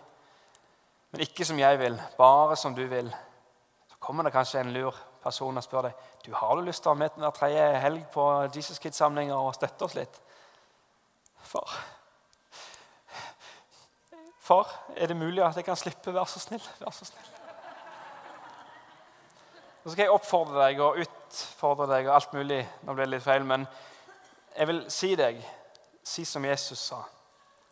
[1.12, 3.14] Men ikke som jeg vil, bare som du vil.
[3.88, 5.92] Så kommer det kanskje en lur person og spør deg,
[6.26, 9.54] 'Du, har du lyst til å være med hver tredje helg på Jesus Kids-samlinger og
[9.54, 10.20] støtte oss litt?'
[11.42, 11.70] Far,
[14.42, 14.66] Far,
[14.96, 16.10] er det mulig at jeg kan slippe?
[16.14, 16.62] Vær så snill.
[16.80, 17.26] Vær så snill.
[19.84, 22.58] Så skal jeg oppfordre deg og utfordre deg og alt mulig.
[22.82, 23.66] Nå ble det litt feil, men
[24.56, 25.42] jeg vil si deg
[26.02, 26.96] Si som Jesus sa,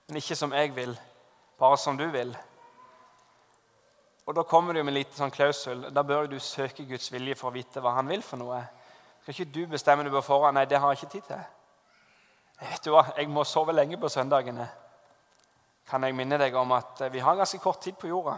[0.06, 0.92] men ikke som jeg vil,
[1.58, 2.30] bare som du vil.
[4.22, 5.88] Og Da kommer det jo med en liten sånn klausul.
[5.90, 8.60] Da bør du søke Guds vilje for å vite hva han vil for noe.
[9.24, 10.54] Skal ikke du bestemme du på foran?
[10.54, 11.42] Nei, det har jeg ikke tid til.
[12.60, 13.02] Vet du hva?
[13.16, 14.68] Jeg må sove lenge på søndagene
[15.90, 18.36] kan jeg minne deg om at eh, vi har ganske kort tid på jorda.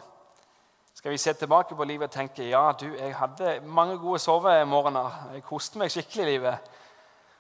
[0.95, 5.19] Skal vi se tilbake på livet og tenke ja, du, jeg hadde mange gode sovemorgener.
[5.37, 6.73] Jeg koste meg skikkelig i livet.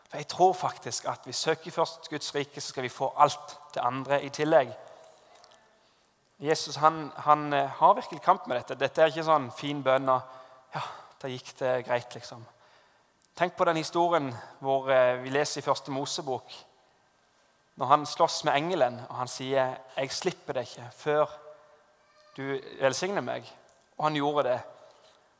[0.08, 3.58] For jeg tror faktisk at vi søker først Guds rike, så skal vi få alt
[3.74, 4.72] det andre i tillegg.
[6.42, 8.78] Jesus han, han eh, har virkelig kamp med dette.
[8.80, 10.82] Dette er ikke sånn fin bønn og ja,
[11.22, 12.42] da gikk det greit, liksom.
[13.38, 16.52] Tenk på den historien hvor eh, vi leser i første Mosebok
[17.76, 21.26] når han slåss med engelen, og han sier 'Jeg slipper deg ikke før
[22.36, 23.52] du velsigner meg'.
[23.98, 24.60] Og han gjorde det.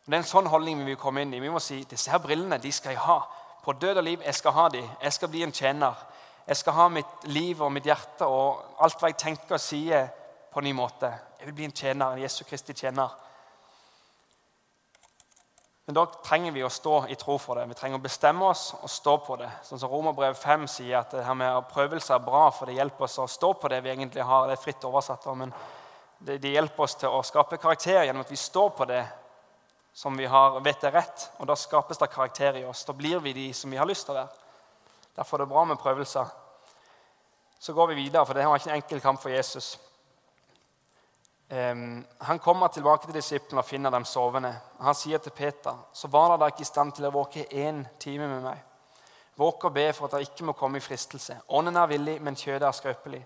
[0.05, 1.41] Og det er en sånn holdning vi vil komme inn i.
[1.41, 3.21] Vi må si 'Disse her brillene de skal jeg ha.
[3.65, 4.91] På død og liv jeg skal ha de.
[5.03, 5.95] Jeg skal bli en tjener.
[6.47, 10.09] Jeg skal ha mitt liv og mitt hjerte og alt hva jeg tenker og sier,
[10.53, 11.13] på en ny måte.
[11.39, 13.09] Jeg vil bli en tjener, en Jesu Kristi tjener.
[15.87, 17.67] Men da trenger vi å stå i tro for det.
[17.73, 19.49] Vi trenger å bestemme oss og stå på det.
[19.67, 23.09] Sånn som Romerbrev 5 sier at det her med prøvelser er bra, for det hjelper
[23.09, 24.47] oss å stå på det vi egentlig har.
[24.47, 25.51] Det er fritt oversatt, men
[26.23, 29.03] det, det hjelper oss til å skape karakter gjennom at vi står på det
[29.93, 31.27] som vi har, vet er rett.
[31.43, 32.85] Og da skapes det karakter i oss.
[32.87, 34.39] Da blir vi de som vi har lyst til å være.
[35.19, 36.31] Derfor er det bra med prøvelser.
[37.59, 39.75] Så går vi videre, for det var ikke en enkel kamp for Jesus.
[41.53, 44.55] Han kommer tilbake til disiplene og finner dem sovende.
[44.81, 48.29] Han sier til Peter, så var dere ikke i stand til å våke én time
[48.31, 48.63] med meg.
[49.37, 51.37] Våk og be for at dere ikke må komme i fristelse.
[51.53, 53.21] Ånden er villig, men kjødet er skrøpelig.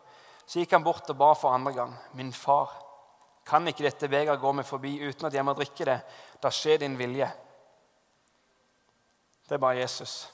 [0.47, 1.95] Så gikk han bort og ba for andre gang.
[2.19, 2.75] Min far,
[3.47, 6.01] kan ikke dette begeret gå meg forbi uten at jeg må drikke det?
[6.43, 7.29] Da skjer din vilje.
[9.47, 10.25] Det bare Jesus.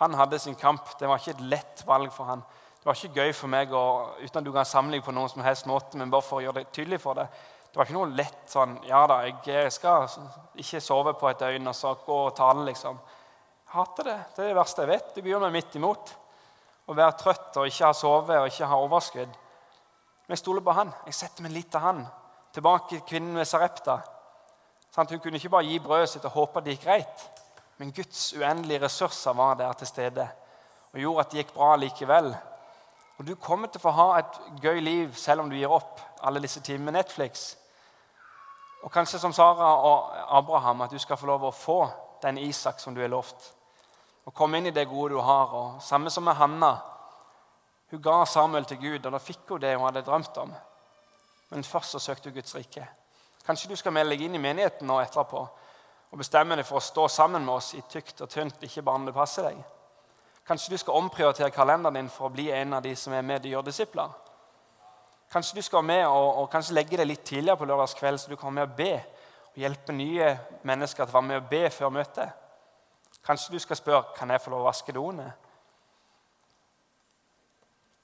[0.00, 0.98] Han hadde sin kamp.
[1.00, 2.44] Det var ikke et lett valg for han.
[2.84, 3.82] Det var ikke gøy for meg å,
[4.20, 6.58] uten at du kan sammenligne på noen som helst måte, men bare for å gjøre
[6.58, 7.38] det tydelig for deg.
[7.72, 10.04] Det var ikke noe lett sånn Ja da, jeg skal
[10.60, 13.00] ikke sove på et døgn og så gå og tale, liksom.
[13.64, 14.18] Jeg hater det.
[14.36, 15.08] Det er det verste jeg vet.
[15.16, 16.14] Det byr meg midt imot.
[16.84, 19.40] Å være trøtt og ikke ha sovet og ikke ha overskudd.
[20.28, 20.92] Men jeg stoler på han.
[21.08, 22.06] Jeg setter min lit til han.
[22.52, 23.98] Tilbake til kvinnen ved Sarepta.
[24.92, 27.28] Sånn, hun kunne ikke bare gi brødet sitt og håpe det gikk greit.
[27.80, 30.28] Men Guds uendelige ressurser var der til stede
[30.92, 32.36] og gjorde at det gikk bra likevel.
[33.18, 36.00] Og du kommer til å få ha et gøy liv selv om du gir opp
[36.26, 37.52] alle disse timene med Netflix.
[38.84, 41.78] Og kanskje som Sara og Abraham, at du skal få lov å få
[42.22, 43.52] den Isak som du er lovt.
[44.24, 45.54] Og komme inn i det gode du har.
[45.54, 46.74] Og Samme som med Hanna.
[47.90, 50.54] Hun ga Samuel til Gud, og da fikk hun det hun hadde drømt om.
[51.50, 52.86] Men først så søkte hun Guds rike.
[53.46, 55.44] Kanskje du skal melde deg inn i menigheten nå etterpå
[56.14, 59.00] og bestemme deg for å stå sammen med oss i tykt og tynt, ikke bare
[59.02, 59.56] når det passer deg.
[60.46, 63.46] Kanskje du skal omprioritere kalenderen din for å bli en av de som er med
[63.46, 64.10] og gjør disipler.
[65.32, 68.30] Kanskje du skal være med og, og kanskje legge deg litt tidligere på lørdagskveld, så
[68.30, 68.92] du kan være med og be
[69.54, 70.28] og hjelpe nye
[70.66, 72.28] mennesker til å være med og be før møtet.
[73.24, 75.30] Kanskje du skal spørre kan jeg få lov å vaske doene.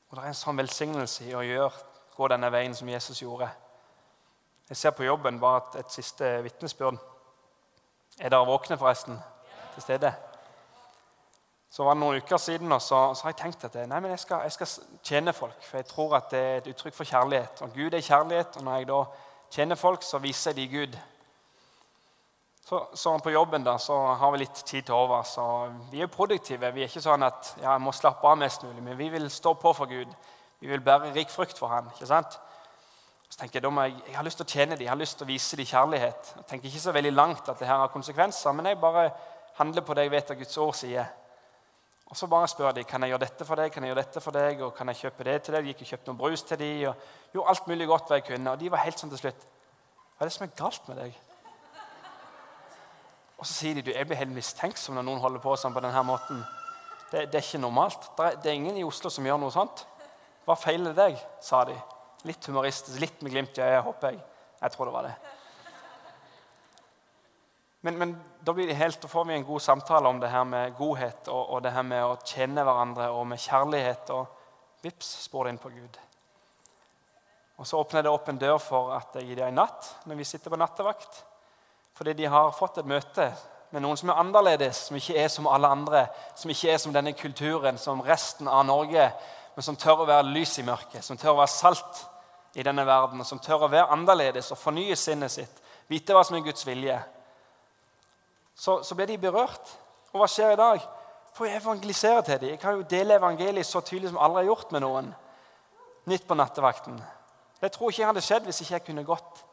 [0.09, 1.85] Og Det er en sånn velsignelse i å gjøre,
[2.17, 3.51] gå denne veien som Jesus gjorde.
[4.71, 6.99] Jeg ser på jobben bare et, et siste vitnesbyrd.
[8.19, 9.21] Er dere våkne, forresten?
[9.75, 10.15] Til stede?
[11.71, 14.19] Så var det noen uker siden, og så, så har jeg tenkt at nei, jeg
[14.19, 14.71] skal, jeg, skal,
[15.07, 15.61] tjene folk.
[15.63, 17.63] For jeg tror at det er et uttrykk for kjærlighet.
[17.63, 18.99] Og Gud er kjærlighet, og når jeg da
[19.55, 20.99] tjener folk, så viser jeg de Gud.
[22.67, 25.23] Så, så, på jobben da, så har vi litt tid til over.
[25.23, 25.45] Så
[25.93, 26.73] vi er produktive.
[26.75, 29.31] Vi er ikke sånn at ja, jeg må slappe av mest mulig, men vi vil
[29.31, 30.11] stå på for Gud.
[30.61, 31.87] Vi vil bære rik frukt for Han.
[31.95, 32.35] ikke sant?
[33.31, 34.99] Så tenker Jeg da må jeg, jeg har lyst til å tjene dem, jeg har
[34.99, 36.35] lyst til å vise dem kjærlighet.
[36.37, 39.11] Jeg tenker ikke så veldig langt at det her har konsekvenser, men jeg bare
[39.63, 41.11] handler på det jeg vet at Guds ord sier.
[42.11, 44.21] Og så bare spør de kan jeg gjøre dette for deg, kan jeg gjøre dette
[44.21, 45.65] for deg, og kan jeg kjøpe det til deg.
[45.65, 48.27] De gikk og kjøpte noen brus til dem, og gjorde alt mulig godt hva jeg
[48.33, 48.55] kunne.
[48.55, 49.45] Og de var helt sånn til slutt
[50.17, 51.21] Hva er det som er galt med deg?
[53.41, 55.81] Og så sier de du, jeg blir helt mistenksom når noen holder på sånn på
[55.81, 56.43] denne måten.
[57.11, 58.11] Det, det er ikke normalt.
[58.19, 59.87] Det er, ingen i Oslo som gjør noe sånt.
[60.45, 61.17] Hva feiler deg?
[61.41, 61.79] sa de.
[62.29, 64.21] Litt humoristisk, litt med glimt i øyet, håper jeg.
[64.61, 65.15] Jeg tror det var det.
[67.81, 70.77] Men, men, da blir det helt, får vi en god samtale om det her med
[70.79, 74.13] godhet og, og det her med å kjenne hverandre og med kjærlighet.
[74.17, 75.99] Og vips, spår det inn på Gud.
[77.61, 80.23] Og Så åpner det opp en dør for at jeg gir dem en natt når
[80.23, 81.25] vi sitter på nattevakt.
[81.93, 83.29] Fordi de har fått et møte
[83.71, 86.95] med noen som er annerledes, som ikke er som alle andre, som ikke er som
[86.95, 89.05] denne kulturen, som resten av Norge,
[89.55, 92.01] men som tør å være lys i mørket, som tør å være salt
[92.57, 95.61] i denne verden, som tør å være annerledes og fornye sinnet sitt,
[95.93, 96.97] vite hva som er Guds vilje
[98.61, 99.73] så, så ble de berørt.
[100.13, 100.83] Og hva skjer i dag?
[101.33, 102.53] For jeg evangeliserer til dem.
[102.55, 105.13] Jeg kan jo dele evangeliet så tydelig som aldri har gjort med noen.
[106.11, 106.99] Nytt på nattevakten.
[107.61, 109.45] Det tror ikke jeg hadde skjedd hvis ikke jeg kunne gått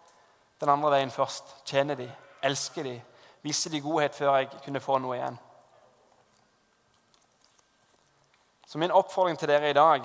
[0.60, 1.56] den andre veien først.
[1.70, 2.12] Tjene dem,
[2.44, 3.00] elske dem,
[3.46, 5.40] vise dem godhet før jeg kunne få noe igjen.
[8.68, 10.04] Så min oppfordring til dere i dag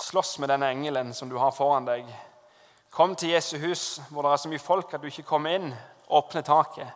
[0.00, 2.06] Slåss med denne engelen som du har foran deg.
[2.90, 5.70] Kom til Jesu hus, hvor det er så mye folk at du ikke kommer inn.
[6.10, 6.88] Åpne taket.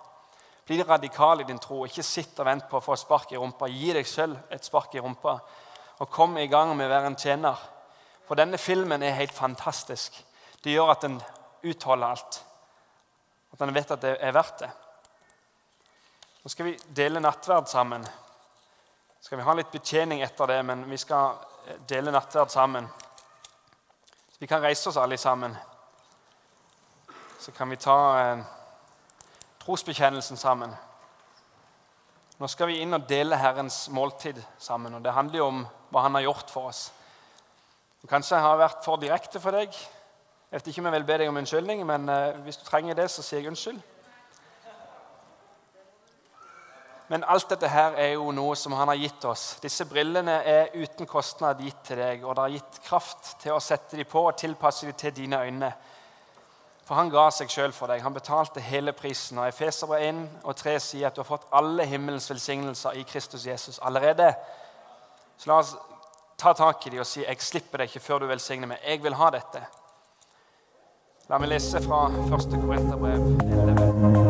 [0.67, 1.85] Bli radikal i din tro.
[1.87, 3.69] Ikke sitt og vent på å få spark i rumpa.
[3.71, 5.37] Gi deg selv et spark i rumpa,
[6.03, 7.61] og kom i gang med å være en tjener.
[8.27, 10.17] For denne filmen er helt fantastisk.
[10.65, 11.21] Det gjør at en
[11.63, 12.41] utholder alt.
[13.53, 14.71] At en vet at det er verdt det.
[16.43, 18.03] Nå skal vi dele nattverd sammen.
[19.23, 21.39] Skal vi ha litt betjening etter det, men vi skal
[21.89, 22.89] dele nattverd sammen.
[24.41, 25.55] Vi kan reise oss alle sammen
[27.45, 28.39] så kan vi ta eh,
[29.65, 30.71] trosbekjennelsen sammen.
[32.41, 34.95] Nå skal vi inn og dele Herrens måltid sammen.
[34.97, 35.59] og Det handler jo om
[35.93, 36.87] hva Han har gjort for oss.
[38.01, 39.77] Og kanskje jeg har vært for direkte for deg.
[39.77, 42.97] Jeg vet ikke om jeg vil be deg om unnskyldning, men eh, hvis du trenger
[42.97, 43.83] det, så sier jeg unnskyld.
[47.13, 49.59] Men alt dette her er jo noe som han har gitt oss.
[49.61, 53.61] Disse brillene er uten kostnad gitt til deg, og det har gitt kraft til å
[53.61, 55.75] sette dem på og tilpasse dem til dine øyne.
[56.85, 58.03] For han ga seg sjøl for deg.
[58.05, 59.39] Han betalte hele prisen.
[59.41, 63.47] Og Efeser 1 og 3 sier at du har fått alle himmelens velsignelser i Kristus
[63.47, 64.35] Jesus allerede.
[65.39, 65.73] Så la oss
[66.39, 68.85] ta tak i dem og si jeg slipper deg ikke før du velsigner meg.
[68.85, 69.65] Jeg vil ha dette.
[71.31, 72.61] La meg lese fra 1.
[72.61, 74.24] Korinterbrev 11.